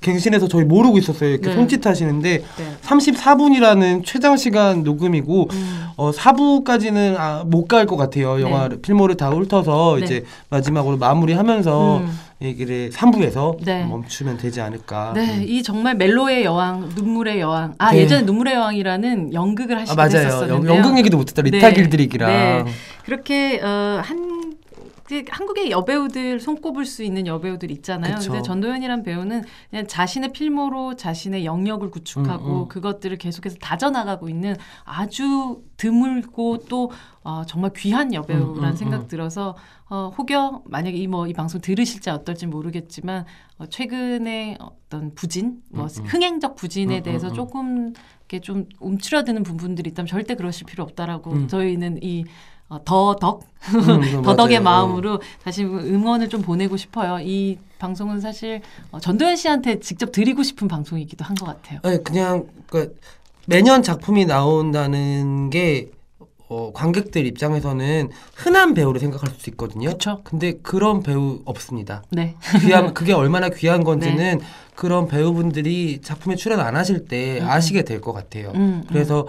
갱신해서 0.00 0.48
저희 0.48 0.64
모르고 0.64 0.98
있었어요. 0.98 1.30
이렇게 1.30 1.50
네. 1.50 1.54
손짓하시는데 1.54 2.38
네. 2.38 2.76
34분이라는 2.82 4.04
최장 4.04 4.36
시간 4.36 4.82
녹음이고 4.82 5.48
음. 5.52 5.86
어, 5.96 6.10
4부까지는 6.10 7.16
아, 7.18 7.44
못갈 7.46 7.86
것 7.86 7.96
같아요. 7.96 8.40
영화 8.40 8.68
를 8.68 8.80
필모를 8.80 9.16
다 9.16 9.30
훑어서 9.30 9.96
네. 9.98 10.04
이제 10.04 10.24
마지막으로 10.48 10.96
마무리하면서 10.96 11.98
음. 11.98 12.18
얘기를 12.42 12.90
3부에서 12.90 13.56
네. 13.64 13.84
멈추면 13.84 14.36
되지 14.36 14.60
않을까. 14.60 15.12
네, 15.14 15.38
음. 15.38 15.44
이 15.46 15.62
정말 15.62 15.94
멜로의 15.94 16.44
여왕, 16.44 16.90
눈물의 16.94 17.40
여왕. 17.40 17.74
아, 17.78 17.92
네. 17.92 18.00
예전에 18.00 18.22
눈물의 18.22 18.54
여왕이라는 18.54 19.32
연극을 19.32 19.76
아, 19.76 19.80
하시기도 19.80 19.96
맞아요. 19.96 20.26
했었었는데요. 20.26 20.70
연, 20.70 20.76
연극 20.76 20.98
얘기도 20.98 21.16
못했다. 21.16 21.40
리타 21.40 21.68
네. 21.68 21.74
길드릭이랑. 21.74 22.28
네. 22.30 22.64
그렇게 23.04 23.60
어, 23.62 24.00
한그 24.04 24.35
한국의 25.28 25.70
여배우들 25.70 26.40
손꼽을 26.40 26.84
수 26.84 27.02
있는 27.02 27.26
여배우들 27.26 27.70
있잖아요. 27.70 28.16
그쵸. 28.16 28.32
근데 28.32 28.42
전도연이란 28.42 29.02
배우는 29.02 29.44
그냥 29.70 29.86
자신의 29.86 30.32
필모로 30.32 30.96
자신의 30.96 31.44
영역을 31.44 31.90
구축하고 31.90 32.46
음, 32.46 32.62
음. 32.62 32.68
그것들을 32.68 33.16
계속해서 33.18 33.56
다져나가고 33.60 34.28
있는 34.28 34.56
아주 34.84 35.62
드물고 35.76 36.64
또 36.68 36.90
어, 37.22 37.42
정말 37.46 37.72
귀한 37.76 38.12
여배우라는 38.14 38.56
음, 38.58 38.64
음, 38.64 38.76
생각 38.76 39.00
음. 39.02 39.08
들어서 39.08 39.56
어, 39.88 40.12
혹여 40.18 40.62
만약에 40.66 40.96
이 40.96 41.06
뭐 41.06 41.26
이 41.28 41.32
방송 41.32 41.60
들으실지 41.60 42.10
어떨지 42.10 42.46
모르겠지만 42.46 43.24
어, 43.58 43.66
최근에 43.66 44.58
어떤 44.60 45.14
부진, 45.14 45.60
뭐 45.70 45.84
음, 45.84 45.88
음. 45.98 46.04
흥행적 46.06 46.56
부진에 46.56 46.98
음, 46.98 47.02
대해서. 47.02 47.32
조금 47.32 47.92
이렇게 48.28 48.40
좀 48.40 48.66
움츠러드는 48.80 49.42
부분들이 49.44 49.90
있다면 49.90 50.06
절대 50.08 50.34
그러실 50.34 50.66
필요 50.66 50.82
없다라고 50.84 51.32
음. 51.32 51.48
저희는 51.48 52.00
이 52.02 52.24
어, 52.68 52.78
더덕 52.84 53.44
음, 53.74 54.22
더덕의 54.22 54.60
맞아요. 54.60 54.86
마음으로 54.86 55.20
다시 55.44 55.64
응원을 55.64 56.28
좀 56.28 56.42
보내고 56.42 56.76
싶어요. 56.76 57.18
이 57.20 57.58
방송은 57.78 58.20
사실 58.20 58.60
어, 58.90 58.98
전도연 59.00 59.36
씨한테 59.36 59.80
직접 59.80 60.10
드리고 60.12 60.42
싶은 60.42 60.66
방송이기도 60.68 61.24
한 61.24 61.36
것 61.36 61.46
같아요. 61.46 61.80
아니, 61.82 62.02
그냥 62.02 62.46
그 62.68 62.96
매년 63.46 63.82
작품이 63.82 64.24
나온다는 64.26 65.50
게 65.50 65.90
어, 66.48 66.70
관객들 66.72 67.26
입장에서는 67.26 68.08
흔한 68.34 68.72
배우를 68.74 69.00
생각할 69.00 69.30
수 69.36 69.50
있거든요. 69.50 69.88
그쵸. 69.90 70.20
근데 70.22 70.52
그런 70.62 71.02
배우 71.02 71.40
없습니다. 71.44 72.04
네, 72.10 72.36
귀한 72.60 72.94
그게 72.94 73.12
얼마나 73.12 73.48
귀한 73.48 73.82
건지는 73.82 74.40
그런 74.76 75.08
배우분들이 75.08 76.00
작품에 76.02 76.36
출연 76.36 76.60
안 76.60 76.76
하실 76.76 77.06
때 77.06 77.40
음. 77.40 77.48
아시게 77.48 77.82
될 77.82 78.00
것 78.00 78.12
같아요. 78.12 78.52
음, 78.54 78.84
그래서 78.88 79.26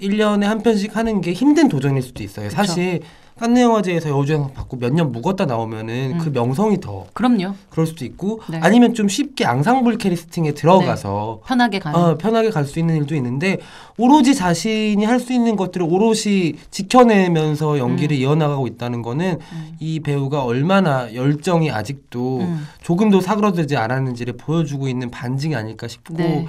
1년에 0.00 0.44
한 0.44 0.62
편씩 0.62 0.96
하는 0.96 1.20
게 1.20 1.32
힘든 1.32 1.68
도전일 1.68 2.02
수도 2.02 2.22
있어요. 2.22 2.48
그쵸. 2.48 2.56
사실 2.56 3.00
칸네 3.38 3.62
영화제에서 3.62 4.08
여우주연상 4.08 4.52
받고 4.52 4.78
몇 4.78 4.92
년 4.92 5.12
묵었다 5.12 5.46
나오면은 5.46 6.14
음. 6.14 6.18
그 6.18 6.30
명성이 6.30 6.80
더 6.80 7.06
그럼요. 7.12 7.54
그럴 7.70 7.86
수도 7.86 8.04
있고 8.04 8.40
네. 8.50 8.58
아니면 8.60 8.94
좀 8.94 9.06
쉽게 9.08 9.44
앙상블 9.44 9.96
캐스팅에 9.98 10.54
들어가서 10.54 11.42
편하게 11.46 11.78
가는. 11.78 11.96
어, 12.00 12.14
편하게 12.18 12.50
갈 12.50 12.64
수 12.64 12.80
있는 12.80 12.96
일도 12.96 13.14
있는데 13.14 13.58
오로지 13.96 14.34
자신이 14.34 15.04
할 15.04 15.20
수 15.20 15.32
있는 15.32 15.54
것들을 15.54 15.86
오롯이 15.88 16.54
지켜내면서 16.72 17.78
연기를 17.78 18.16
이어나가고 18.16 18.66
있다는 18.66 19.02
거는 19.02 19.38
음. 19.52 19.72
이 19.78 20.00
배우가 20.00 20.42
얼마나 20.42 21.14
열정이 21.14 21.70
아직도 21.70 22.40
음. 22.40 22.66
조금도 22.82 23.20
사그러들지 23.20 23.76
않았는지를 23.76 24.36
보여주고 24.36 24.88
있는 24.88 25.10
반증이 25.12 25.54
아닐까 25.54 25.86
싶고 25.86 26.14
네. 26.14 26.44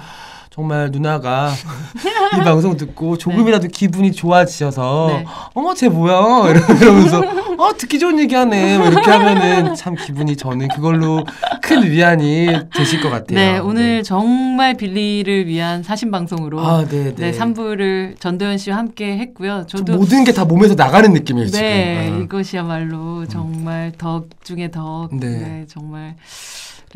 정말 0.50 0.90
누나가 0.90 1.52
이 2.36 2.44
방송 2.44 2.76
듣고 2.76 3.16
조금이라도 3.16 3.68
기분이 3.68 4.10
좋아지셔서 4.12 5.06
네. 5.08 5.24
어머 5.54 5.74
쟤 5.74 5.88
뭐야 5.88 6.50
이러면서 6.50 7.22
어 7.56 7.72
듣기 7.76 8.00
좋은 8.00 8.18
얘기하네 8.18 8.78
뭐 8.78 8.88
이렇게 8.88 9.10
하면은 9.10 9.74
참 9.76 9.94
기분이 9.94 10.36
저는 10.36 10.66
그걸로 10.68 11.24
큰 11.62 11.88
위안이 11.88 12.48
되실 12.74 13.00
것 13.00 13.10
같아요. 13.10 13.38
네, 13.38 13.58
오늘 13.58 14.02
정말 14.02 14.76
빌리를 14.76 15.46
위한 15.46 15.84
사신 15.84 16.10
방송으로 16.10 16.60
아, 16.60 16.84
네, 16.84 17.14
네, 17.14 17.30
네. 17.30 17.38
3부를 17.38 18.18
전도연 18.18 18.58
씨와 18.58 18.76
함께 18.76 19.18
했고요. 19.18 19.66
저 19.68 19.78
저도 19.78 19.96
모든 19.98 20.24
게 20.24 20.30
다 20.32 20.44
몸에서 20.44 20.74
나가는 20.74 21.12
느낌이에요 21.12 21.48
네, 21.50 22.04
지금. 22.06 22.16
아. 22.20 22.22
이것이야말로 22.24 23.26
정말 23.26 23.92
덕 23.98 24.26
중에 24.42 24.70
덕. 24.70 25.08
네. 25.12 25.26
네. 25.28 25.64
정말 25.68 26.02
내 26.02 26.14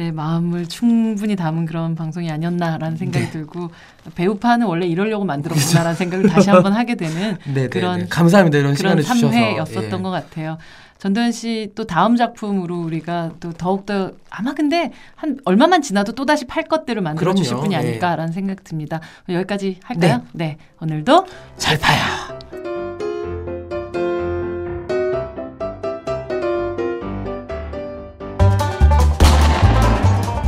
마음을 0.03 0.66
충분히 0.66 1.36
담은 1.36 1.66
그런 1.66 1.95
방송이 1.95 2.30
아니었나라는 2.30 2.97
생각이 2.97 3.26
네. 3.26 3.30
들고 3.30 3.70
배우파는 4.14 4.66
원래 4.66 4.86
이러려고 4.86 5.24
만들었구나라는 5.24 5.95
생각을 5.97 6.28
다시 6.28 6.51
한번 6.51 6.72
하게 6.76 6.97
되는 6.97 7.36
네, 7.47 7.53
네, 7.55 7.68
그런 7.68 8.01
네. 8.01 8.07
감사합니다 8.09 8.59
이런 8.59 8.74
그런 8.74 9.01
시간을 9.01 9.30
3회였었던 9.30 9.99
예. 9.99 10.03
것 10.03 10.11
같아요. 10.11 10.59
전도연 10.99 11.32
씨 11.32 11.70
또 11.74 11.84
다음 11.86 12.16
작품으로 12.16 12.80
우리가 12.80 13.32
또 13.38 13.53
더욱더 13.53 14.12
아마 14.30 14.55
근데 14.55 14.90
한 15.16 15.38
얼마만 15.45 15.82
지나도 15.82 16.12
또 16.12 16.24
다시 16.24 16.47
팔 16.47 16.64
것들을 16.64 17.01
만들어 17.03 17.34
주실. 17.34 17.57
분이 17.57 17.74
예. 17.74 17.78
아닐까라는 17.78 18.32
생각 18.32 18.64
듭니다. 18.64 19.01
여기까지 19.28 19.78
할까요? 19.82 20.22
네. 20.32 20.57
오늘도 20.80 21.26
잘 21.59 21.78
봐요. 21.78 22.64